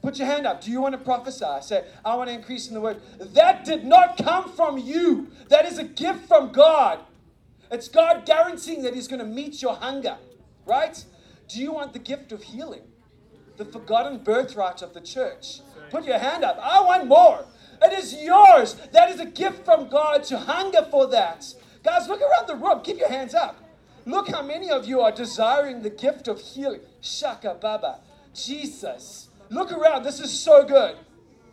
put 0.00 0.18
your 0.18 0.26
hand 0.26 0.46
up. 0.46 0.62
Do 0.62 0.70
you 0.70 0.80
want 0.80 0.94
to 0.94 0.98
prophesy? 0.98 1.44
Say, 1.60 1.84
I 2.04 2.14
want 2.14 2.30
to 2.30 2.34
increase 2.34 2.68
in 2.68 2.74
the 2.74 2.80
word. 2.80 3.00
That 3.34 3.64
did 3.64 3.84
not 3.84 4.16
come 4.16 4.50
from 4.52 4.78
you, 4.78 5.28
that 5.48 5.66
is 5.66 5.78
a 5.78 5.84
gift 5.84 6.26
from 6.26 6.52
God. 6.52 7.00
It's 7.70 7.88
God 7.88 8.24
guaranteeing 8.24 8.82
that 8.82 8.94
He's 8.94 9.08
going 9.08 9.20
to 9.20 9.26
meet 9.26 9.60
your 9.60 9.74
hunger, 9.74 10.16
right? 10.64 11.04
Do 11.48 11.60
you 11.60 11.72
want 11.72 11.92
the 11.92 11.98
gift 11.98 12.32
of 12.32 12.42
healing? 12.42 12.82
The 13.58 13.66
forgotten 13.66 14.18
birthright 14.18 14.80
of 14.80 14.94
the 14.94 15.00
church. 15.00 15.60
Put 15.90 16.04
your 16.04 16.18
hand 16.18 16.44
up. 16.44 16.58
I 16.62 16.80
want 16.80 17.06
more. 17.06 17.44
It 17.82 17.92
is 17.92 18.14
yours. 18.14 18.74
That 18.92 19.10
is 19.10 19.20
a 19.20 19.26
gift 19.26 19.64
from 19.64 19.88
God 19.88 20.24
to 20.24 20.38
hunger 20.38 20.86
for 20.90 21.06
that. 21.08 21.46
Guys, 21.82 22.08
look 22.08 22.20
around 22.20 22.48
the 22.48 22.56
room. 22.56 22.82
Keep 22.82 22.98
your 22.98 23.08
hands 23.08 23.34
up. 23.34 23.56
Look 24.04 24.28
how 24.28 24.42
many 24.42 24.70
of 24.70 24.86
you 24.86 25.00
are 25.00 25.12
desiring 25.12 25.82
the 25.82 25.90
gift 25.90 26.28
of 26.28 26.40
healing. 26.40 26.80
Shaka 27.00 27.56
Baba. 27.60 28.00
Jesus. 28.34 29.28
Look 29.50 29.72
around. 29.72 30.02
This 30.02 30.20
is 30.20 30.38
so 30.38 30.64
good. 30.64 30.96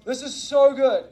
This 0.05 0.21
is 0.21 0.33
so 0.33 0.73
good. 0.73 1.05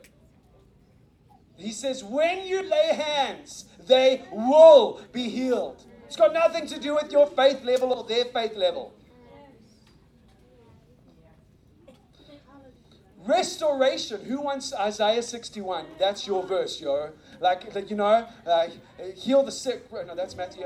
He 1.55 1.72
says, 1.72 2.03
when 2.03 2.45
you 2.45 2.64
lay 2.64 2.93
hands, 2.93 3.66
they 3.88 4.24
will 4.32 5.01
be 5.11 5.30
healed. 5.30 5.84
It's 6.05 6.16
got 6.16 6.34
nothing 6.34 6.68
to 6.68 6.80
do 6.80 6.95
with 6.95 7.11
your 7.11 7.28
faith 7.28 7.64
level 7.64 7.93
or 7.93 8.03
their 8.03 8.26
faith 8.26 8.55
level. 8.55 8.93
Restoration. 13.26 14.26
Who 14.26 14.42
wants 14.42 14.74
Isaiah 14.74 15.22
61? 15.22 15.86
That's 15.98 16.28
your 16.28 16.44
verse, 16.46 16.82
yo. 16.82 17.12
Like, 17.40 17.74
like 17.74 17.90
you 17.90 17.96
know, 17.96 18.28
uh, 18.46 18.68
heal 19.16 19.44
the 19.44 19.52
sick. 19.52 19.92
No, 19.92 20.16
that's 20.16 20.36
Matthew. 20.36 20.66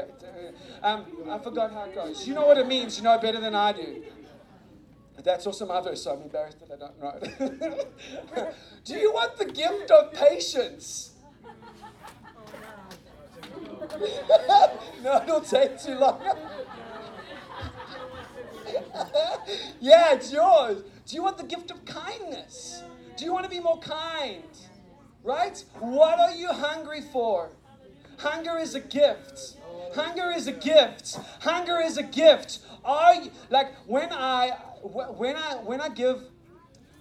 Um, 0.81 1.05
I 1.29 1.37
forgot 1.39 1.71
how 1.71 1.83
it 1.83 1.95
goes. 1.95 2.27
You 2.27 2.33
know 2.33 2.47
what 2.47 2.57
it 2.57 2.67
means. 2.67 2.97
You 2.97 3.03
know 3.03 3.17
better 3.19 3.39
than 3.39 3.53
I 3.53 3.73
do. 3.73 4.03
That's 5.23 5.45
also 5.47 5.65
my 5.65 5.81
verse, 5.81 6.03
so 6.03 6.13
I'm 6.13 6.21
embarrassed 6.21 6.59
that 6.59 6.71
I 6.71 6.77
don't 6.77 7.01
know 7.01 7.13
it. 7.21 8.55
do 8.85 8.93
you 8.93 9.11
want 9.13 9.37
the 9.37 9.45
gift 9.45 9.89
of 9.91 10.13
patience? 10.13 11.11
no, 15.03 15.21
it'll 15.23 15.41
take 15.41 15.81
too 15.81 15.95
long. 15.95 16.21
yeah, 19.79 20.13
it's 20.13 20.31
yours. 20.31 20.83
Do 21.07 21.15
you 21.15 21.23
want 21.23 21.37
the 21.37 21.45
gift 21.45 21.71
of 21.71 21.85
kindness? 21.85 22.83
Do 23.15 23.23
you 23.23 23.31
want 23.31 23.45
to 23.45 23.49
be 23.49 23.61
more 23.61 23.79
kind? 23.79 24.43
Right? 25.23 25.63
What 25.79 26.19
are 26.19 26.31
you 26.31 26.49
hungry 26.49 27.01
for? 27.13 27.51
Hunger 28.17 28.57
is 28.57 28.75
a 28.75 28.81
gift. 28.81 29.55
Hunger 29.95 30.31
is 30.31 30.47
a 30.47 30.51
gift. 30.51 31.17
Hunger 31.39 31.79
is 31.79 31.97
a 31.97 32.03
gift. 32.03 32.59
Are 32.83 33.15
you, 33.15 33.31
like 33.49 33.73
when 33.85 34.11
I 34.11 34.49
when 34.83 35.37
I 35.37 35.55
when 35.63 35.79
I 35.79 35.87
give 35.87 36.23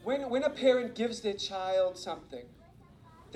when 0.04 0.30
when 0.30 0.44
a 0.44 0.50
parent 0.50 0.94
gives 0.94 1.20
their 1.20 1.34
child 1.34 1.98
something, 1.98 2.44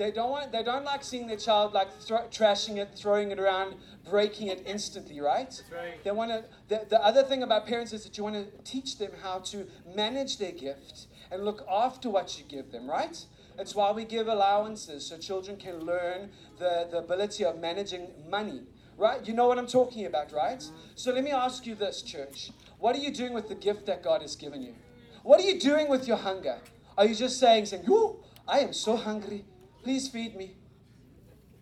they 0.01 0.09
don't 0.09 0.31
want 0.31 0.51
they 0.51 0.63
don't 0.63 0.83
like 0.83 1.03
seeing 1.03 1.27
their 1.27 1.37
child 1.37 1.73
like 1.73 1.89
trashing 2.31 2.77
it, 2.77 2.89
throwing 2.95 3.29
it 3.29 3.39
around, 3.39 3.75
breaking 4.09 4.47
it 4.47 4.63
instantly, 4.65 5.19
right? 5.21 5.61
right. 5.71 6.03
They 6.03 6.09
want 6.09 6.31
to. 6.31 6.43
The, 6.69 6.87
the 6.89 7.05
other 7.05 7.21
thing 7.21 7.43
about 7.43 7.67
parents 7.67 7.93
is 7.93 8.03
that 8.05 8.17
you 8.17 8.23
want 8.23 8.35
to 8.35 8.47
teach 8.63 8.97
them 8.97 9.11
how 9.21 9.39
to 9.51 9.67
manage 9.95 10.39
their 10.39 10.53
gift 10.53 11.05
and 11.29 11.45
look 11.45 11.63
after 11.69 12.09
what 12.09 12.39
you 12.39 12.45
give 12.45 12.71
them, 12.71 12.89
right? 12.89 13.23
It's 13.59 13.75
why 13.75 13.91
we 13.91 14.05
give 14.05 14.27
allowances 14.27 15.05
so 15.05 15.19
children 15.19 15.55
can 15.57 15.81
learn 15.81 16.31
the, 16.57 16.87
the 16.89 16.97
ability 16.97 17.45
of 17.45 17.59
managing 17.59 18.07
money, 18.27 18.63
right? 18.97 19.23
You 19.27 19.35
know 19.35 19.47
what 19.47 19.59
I'm 19.59 19.67
talking 19.67 20.07
about, 20.07 20.31
right? 20.31 20.63
So 20.95 21.13
let 21.13 21.23
me 21.23 21.31
ask 21.31 21.67
you 21.67 21.75
this, 21.75 22.01
church. 22.01 22.49
What 22.79 22.95
are 22.95 22.99
you 22.99 23.13
doing 23.13 23.33
with 23.33 23.49
the 23.49 23.55
gift 23.55 23.85
that 23.85 24.03
God 24.03 24.23
has 24.23 24.35
given 24.35 24.63
you? 24.63 24.73
What 25.21 25.39
are 25.39 25.43
you 25.43 25.59
doing 25.59 25.89
with 25.89 26.07
your 26.07 26.17
hunger? 26.17 26.57
Are 26.97 27.05
you 27.05 27.13
just 27.13 27.39
saying, 27.39 27.67
saying, 27.67 27.83
Whoo, 27.85 28.23
I 28.47 28.59
am 28.61 28.73
so 28.73 28.95
hungry. 28.95 29.45
Please 29.83 30.07
feed 30.07 30.35
me. 30.35 30.55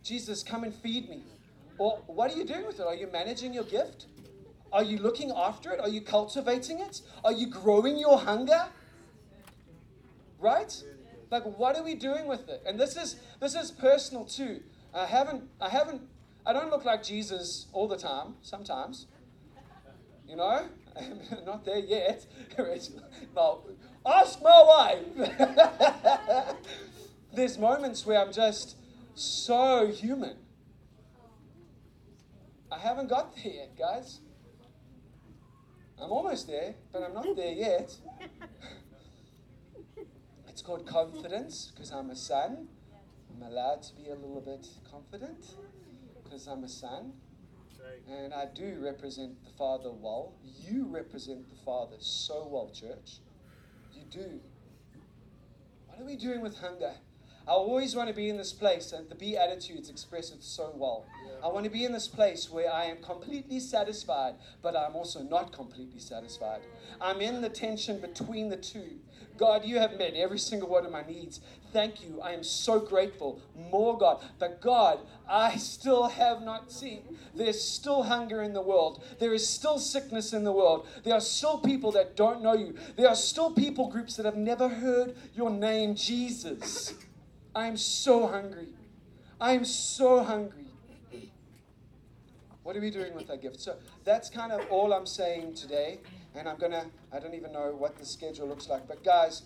Jesus, 0.03 0.43
come 0.43 0.63
and 0.63 0.73
feed 0.73 1.09
me. 1.09 1.23
Or 1.77 1.99
what 2.07 2.31
are 2.31 2.37
you 2.37 2.45
doing 2.45 2.65
with 2.65 2.79
it? 2.79 2.85
Are 2.85 2.95
you 2.95 3.07
managing 3.11 3.53
your 3.53 3.63
gift? 3.63 4.07
Are 4.71 4.83
you 4.83 4.97
looking 4.97 5.31
after 5.35 5.71
it? 5.71 5.79
Are 5.79 5.89
you 5.89 6.01
cultivating 6.01 6.79
it? 6.79 7.01
Are 7.23 7.31
you 7.31 7.47
growing 7.47 7.97
your 7.97 8.17
hunger? 8.19 8.67
Right? 10.39 10.83
Like 11.31 11.43
what 11.57 11.77
are 11.77 11.83
we 11.83 11.95
doing 11.95 12.27
with 12.27 12.47
it? 12.49 12.61
And 12.65 12.79
this 12.79 12.95
is 12.95 13.17
this 13.39 13.55
is 13.55 13.71
personal 13.71 14.25
too. 14.25 14.61
I 14.93 15.05
haven't 15.05 15.43
I 15.61 15.69
haven't 15.69 16.01
I 16.45 16.53
don't 16.53 16.69
look 16.69 16.85
like 16.85 17.03
Jesus 17.03 17.67
all 17.73 17.87
the 17.87 17.97
time, 17.97 18.35
sometimes. 18.41 19.07
You 20.27 20.35
know? 20.35 20.65
I'm 20.95 21.19
not 21.45 21.65
there 21.65 21.79
yet. 21.79 22.25
well, 23.35 23.65
ask 24.05 24.41
my 24.41 24.97
wife. 25.17 26.55
There's 27.33 27.57
moments 27.57 28.05
where 28.05 28.19
I'm 28.19 28.33
just 28.33 28.75
so 29.13 29.87
human. 29.87 30.35
I 32.71 32.79
haven't 32.79 33.07
got 33.07 33.35
there 33.35 33.53
yet, 33.53 33.77
guys. 33.77 34.19
I'm 36.01 36.11
almost 36.11 36.47
there, 36.47 36.75
but 36.91 37.03
I'm 37.03 37.13
not 37.13 37.35
there 37.35 37.51
yet. 37.51 37.95
it's 40.47 40.61
called 40.61 40.87
confidence 40.87 41.71
because 41.73 41.91
I'm 41.91 42.09
a 42.09 42.15
son. 42.15 42.67
I'm 43.35 43.43
allowed 43.43 43.83
to 43.83 43.95
be 43.95 44.09
a 44.09 44.15
little 44.15 44.41
bit 44.41 44.65
confident 44.89 45.45
because 46.23 46.47
I'm 46.47 46.63
a 46.63 46.69
son. 46.69 47.13
And 48.07 48.33
I 48.33 48.45
do 48.53 48.79
represent 48.83 49.43
the 49.43 49.51
Father 49.51 49.91
well. 49.91 50.33
You 50.43 50.87
represent 50.87 51.49
the 51.49 51.55
Father 51.63 51.97
so 51.99 52.47
well, 52.49 52.69
church. 52.69 53.19
You 53.93 54.03
do. 54.09 54.39
What 55.87 55.99
are 55.99 56.05
we 56.05 56.15
doing 56.15 56.41
with 56.41 56.57
hunger? 56.57 56.93
I 57.47 57.51
always 57.51 57.95
want 57.95 58.09
to 58.09 58.15
be 58.15 58.29
in 58.29 58.37
this 58.37 58.53
place, 58.53 58.91
and 58.91 59.09
the 59.09 59.15
Beatitudes 59.15 59.89
express 59.89 60.31
it 60.31 60.43
so 60.43 60.71
well. 60.75 61.05
I 61.43 61.47
want 61.47 61.63
to 61.63 61.71
be 61.71 61.85
in 61.85 61.93
this 61.93 62.07
place 62.07 62.49
where 62.49 62.71
I 62.71 62.85
am 62.85 62.97
completely 62.97 63.59
satisfied, 63.59 64.35
but 64.61 64.75
I'm 64.75 64.95
also 64.95 65.21
not 65.23 65.51
completely 65.51 65.99
satisfied. 65.99 66.61
I'm 66.99 67.21
in 67.21 67.41
the 67.41 67.49
tension 67.49 67.99
between 67.99 68.49
the 68.49 68.57
two. 68.57 68.99
God, 69.37 69.63
you 69.63 69.79
have 69.79 69.97
met 69.97 70.15
every 70.15 70.37
single 70.37 70.67
one 70.67 70.85
of 70.85 70.91
my 70.91 71.01
needs. 71.01 71.39
Thank 71.71 72.03
you. 72.03 72.19
I 72.21 72.33
am 72.33 72.43
so 72.43 72.77
grateful. 72.77 73.41
More, 73.71 73.97
God. 73.97 74.21
But, 74.37 74.59
God, 74.59 74.99
I 75.29 75.55
still 75.55 76.09
have 76.09 76.41
not 76.41 76.73
seen. 76.73 77.17
There's 77.33 77.61
still 77.61 78.03
hunger 78.03 78.43
in 78.43 78.51
the 78.51 78.61
world. 78.61 79.01
There 79.17 79.33
is 79.33 79.47
still 79.47 79.79
sickness 79.79 80.33
in 80.33 80.43
the 80.43 80.51
world. 80.51 80.87
There 81.05 81.13
are 81.13 81.21
still 81.21 81.57
people 81.57 81.93
that 81.93 82.17
don't 82.17 82.41
know 82.43 82.53
you. 82.53 82.75
There 82.97 83.07
are 83.07 83.15
still 83.15 83.51
people 83.51 83.89
groups 83.89 84.17
that 84.17 84.25
have 84.25 84.35
never 84.35 84.67
heard 84.67 85.15
your 85.35 85.49
name, 85.49 85.95
Jesus. 85.95 86.93
I 87.59 87.67
am 87.67 87.75
so 87.75 88.25
hungry. 88.25 88.69
I 89.41 89.51
am 89.51 89.65
so 89.65 90.23
hungry. 90.23 90.67
What 92.63 92.77
are 92.77 92.79
we 92.79 92.89
doing 92.89 93.13
with 93.13 93.27
that 93.27 93.41
gift? 93.41 93.59
So 93.59 93.75
that's 94.05 94.29
kind 94.29 94.53
of 94.53 94.65
all 94.69 94.93
I'm 94.93 95.05
saying 95.05 95.55
today. 95.55 95.99
And 96.35 96.47
I'm 96.47 96.57
going 96.57 96.71
to, 96.71 96.85
I 97.11 97.19
don't 97.19 97.33
even 97.33 97.51
know 97.51 97.75
what 97.77 97.97
the 97.97 98.05
schedule 98.05 98.47
looks 98.47 98.69
like. 98.69 98.87
But 98.87 99.03
guys, 99.03 99.41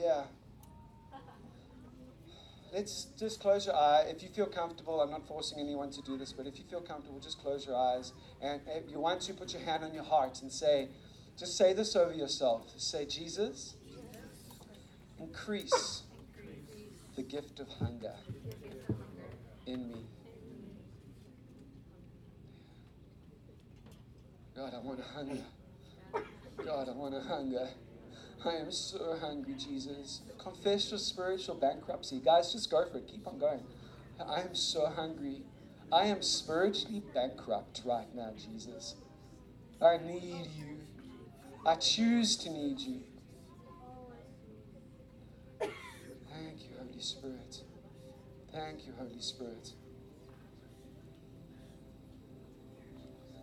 yeah. 0.00 0.22
Let's 2.72 3.08
just 3.18 3.40
close 3.40 3.66
your 3.66 3.76
eye. 3.76 4.06
If 4.08 4.22
you 4.22 4.30
feel 4.30 4.46
comfortable, 4.46 5.02
I'm 5.02 5.10
not 5.10 5.28
forcing 5.28 5.58
anyone 5.60 5.90
to 5.90 6.00
do 6.00 6.16
this, 6.16 6.32
but 6.32 6.46
if 6.46 6.58
you 6.58 6.64
feel 6.64 6.80
comfortable, 6.80 7.20
just 7.20 7.40
close 7.40 7.66
your 7.66 7.76
eyes. 7.76 8.14
And 8.40 8.62
if 8.68 8.90
you 8.90 9.00
want 9.00 9.20
to, 9.22 9.34
put 9.34 9.52
your 9.52 9.62
hand 9.62 9.84
on 9.84 9.92
your 9.92 10.04
heart 10.04 10.40
and 10.40 10.50
say, 10.50 10.88
just 11.38 11.58
say 11.58 11.74
this 11.74 11.94
over 11.94 12.14
yourself. 12.14 12.72
Say, 12.78 13.04
Jesus, 13.04 13.74
increase 15.18 16.03
the 17.16 17.22
gift 17.22 17.60
of 17.60 17.68
hunger 17.68 18.14
in 19.66 19.88
me. 19.88 20.04
God, 24.56 24.72
I 24.74 24.78
want 24.78 24.98
to 24.98 25.04
hunger. 25.04 25.44
God, 26.64 26.88
I 26.88 26.92
want 26.92 27.14
to 27.14 27.20
hunger. 27.20 27.68
I 28.44 28.50
am 28.56 28.70
so 28.70 29.16
hungry, 29.20 29.54
Jesus. 29.54 30.20
Confess 30.38 30.90
your 30.90 30.98
spiritual 30.98 31.54
bankruptcy. 31.54 32.20
Guys, 32.24 32.52
just 32.52 32.70
go 32.70 32.84
for 32.90 32.98
it. 32.98 33.08
Keep 33.08 33.26
on 33.26 33.38
going. 33.38 33.62
I 34.24 34.40
am 34.40 34.54
so 34.54 34.86
hungry. 34.86 35.42
I 35.92 36.06
am 36.06 36.22
spiritually 36.22 37.02
bankrupt 37.14 37.82
right 37.84 38.12
now, 38.14 38.32
Jesus. 38.36 38.96
I 39.80 39.98
need 39.98 40.48
you. 40.56 40.78
I 41.66 41.76
choose 41.76 42.36
to 42.38 42.50
need 42.50 42.80
you. 42.80 43.00
Spirit. 47.04 47.60
Thank 48.50 48.86
you, 48.86 48.94
Holy 48.98 49.20
Spirit. 49.20 49.72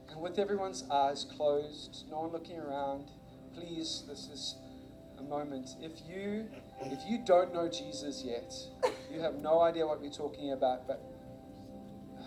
And 0.10 0.20
with 0.20 0.40
everyone's 0.40 0.84
eyes 0.90 1.28
closed, 1.38 2.06
no 2.10 2.22
one 2.22 2.32
looking 2.32 2.58
around, 2.58 3.12
please, 3.54 4.04
this 4.08 4.30
is 4.34 4.56
a 5.20 5.22
moment. 5.22 5.70
If 5.80 5.92
you 6.10 6.48
if 6.82 7.00
you 7.08 7.20
don't 7.24 7.54
know 7.54 7.70
Jesus 7.70 8.24
yet, 8.26 8.52
you 9.14 9.22
have 9.22 9.36
no 9.36 9.62
idea 9.62 9.86
what 9.86 10.02
we're 10.02 10.10
talking 10.10 10.54
about, 10.54 10.88
but 10.88 11.00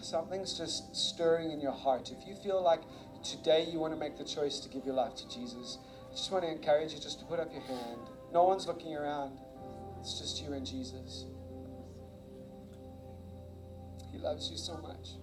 something's 0.02 0.56
just 0.56 0.94
stirring 0.94 1.50
in 1.50 1.60
your 1.60 1.72
heart. 1.72 2.12
If 2.12 2.28
you 2.28 2.36
feel 2.36 2.62
like 2.62 2.82
today 3.24 3.66
you 3.72 3.80
want 3.80 3.92
to 3.92 3.98
make 3.98 4.16
the 4.16 4.24
choice 4.24 4.60
to 4.60 4.68
give 4.68 4.84
your 4.86 4.94
life 4.94 5.16
to 5.16 5.28
Jesus, 5.28 5.78
I 6.08 6.12
just 6.14 6.30
want 6.30 6.44
to 6.44 6.50
encourage 6.50 6.92
you 6.92 7.00
just 7.00 7.18
to 7.18 7.24
put 7.26 7.40
up 7.40 7.52
your 7.52 7.62
hand. 7.62 8.00
No 8.32 8.44
one's 8.44 8.68
looking 8.68 8.94
around. 8.94 9.38
It's 10.04 10.20
just 10.20 10.42
you 10.42 10.52
and 10.52 10.66
Jesus. 10.66 11.24
He 14.12 14.18
loves 14.18 14.50
you 14.50 14.58
so 14.58 14.76
much. 14.76 15.16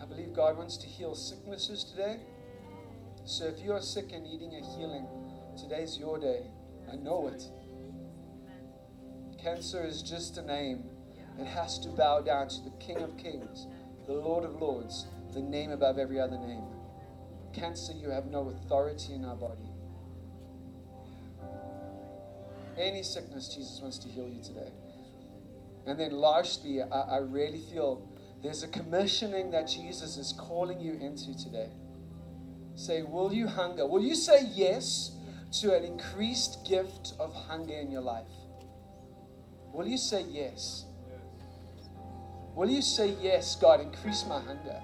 I 0.00 0.06
believe 0.06 0.32
God 0.32 0.56
wants 0.56 0.76
to 0.76 0.86
heal 0.86 1.16
sicknesses 1.16 1.82
today. 1.82 2.20
So 3.24 3.46
if 3.46 3.60
you 3.60 3.72
are 3.72 3.82
sick 3.82 4.12
and 4.12 4.22
needing 4.22 4.54
a 4.54 4.76
healing, 4.76 5.06
Today's 5.60 5.98
your 5.98 6.18
day. 6.18 6.46
I 6.90 6.96
know 6.96 7.28
it. 7.28 7.42
Cancer 9.42 9.84
is 9.84 10.00
just 10.00 10.38
a 10.38 10.42
name. 10.42 10.84
It 11.38 11.46
has 11.46 11.78
to 11.80 11.88
bow 11.90 12.20
down 12.20 12.48
to 12.48 12.64
the 12.64 12.70
King 12.78 12.98
of 12.98 13.16
Kings, 13.18 13.66
the 14.06 14.14
Lord 14.14 14.44
of 14.44 14.54
Lords, 14.54 15.06
the 15.34 15.40
name 15.40 15.70
above 15.70 15.98
every 15.98 16.20
other 16.20 16.38
name. 16.38 16.64
Cancer, 17.52 17.92
you 17.92 18.10
have 18.10 18.26
no 18.26 18.48
authority 18.48 19.12
in 19.12 19.24
our 19.24 19.36
body. 19.36 19.69
Any 22.80 23.02
sickness, 23.02 23.54
Jesus 23.54 23.78
wants 23.82 23.98
to 23.98 24.08
heal 24.08 24.26
you 24.26 24.42
today. 24.42 24.72
And 25.86 26.00
then, 26.00 26.12
lastly, 26.12 26.80
I, 26.82 26.86
I 26.86 27.16
really 27.18 27.60
feel 27.72 28.08
there's 28.42 28.62
a 28.62 28.68
commissioning 28.68 29.50
that 29.50 29.68
Jesus 29.68 30.16
is 30.16 30.32
calling 30.38 30.80
you 30.80 30.94
into 30.94 31.36
today. 31.36 31.68
Say, 32.76 33.02
will 33.02 33.32
you 33.34 33.46
hunger? 33.46 33.86
Will 33.86 34.02
you 34.02 34.14
say 34.14 34.46
yes 34.54 35.12
to 35.60 35.74
an 35.76 35.84
increased 35.84 36.66
gift 36.66 37.12
of 37.18 37.34
hunger 37.34 37.74
in 37.74 37.90
your 37.90 38.00
life? 38.00 38.32
Will 39.72 39.86
you 39.86 39.98
say 39.98 40.24
yes? 40.30 40.86
Will 42.54 42.70
you 42.70 42.80
say 42.80 43.14
yes, 43.20 43.56
God, 43.56 43.80
increase 43.80 44.24
my 44.26 44.40
hunger? 44.40 44.80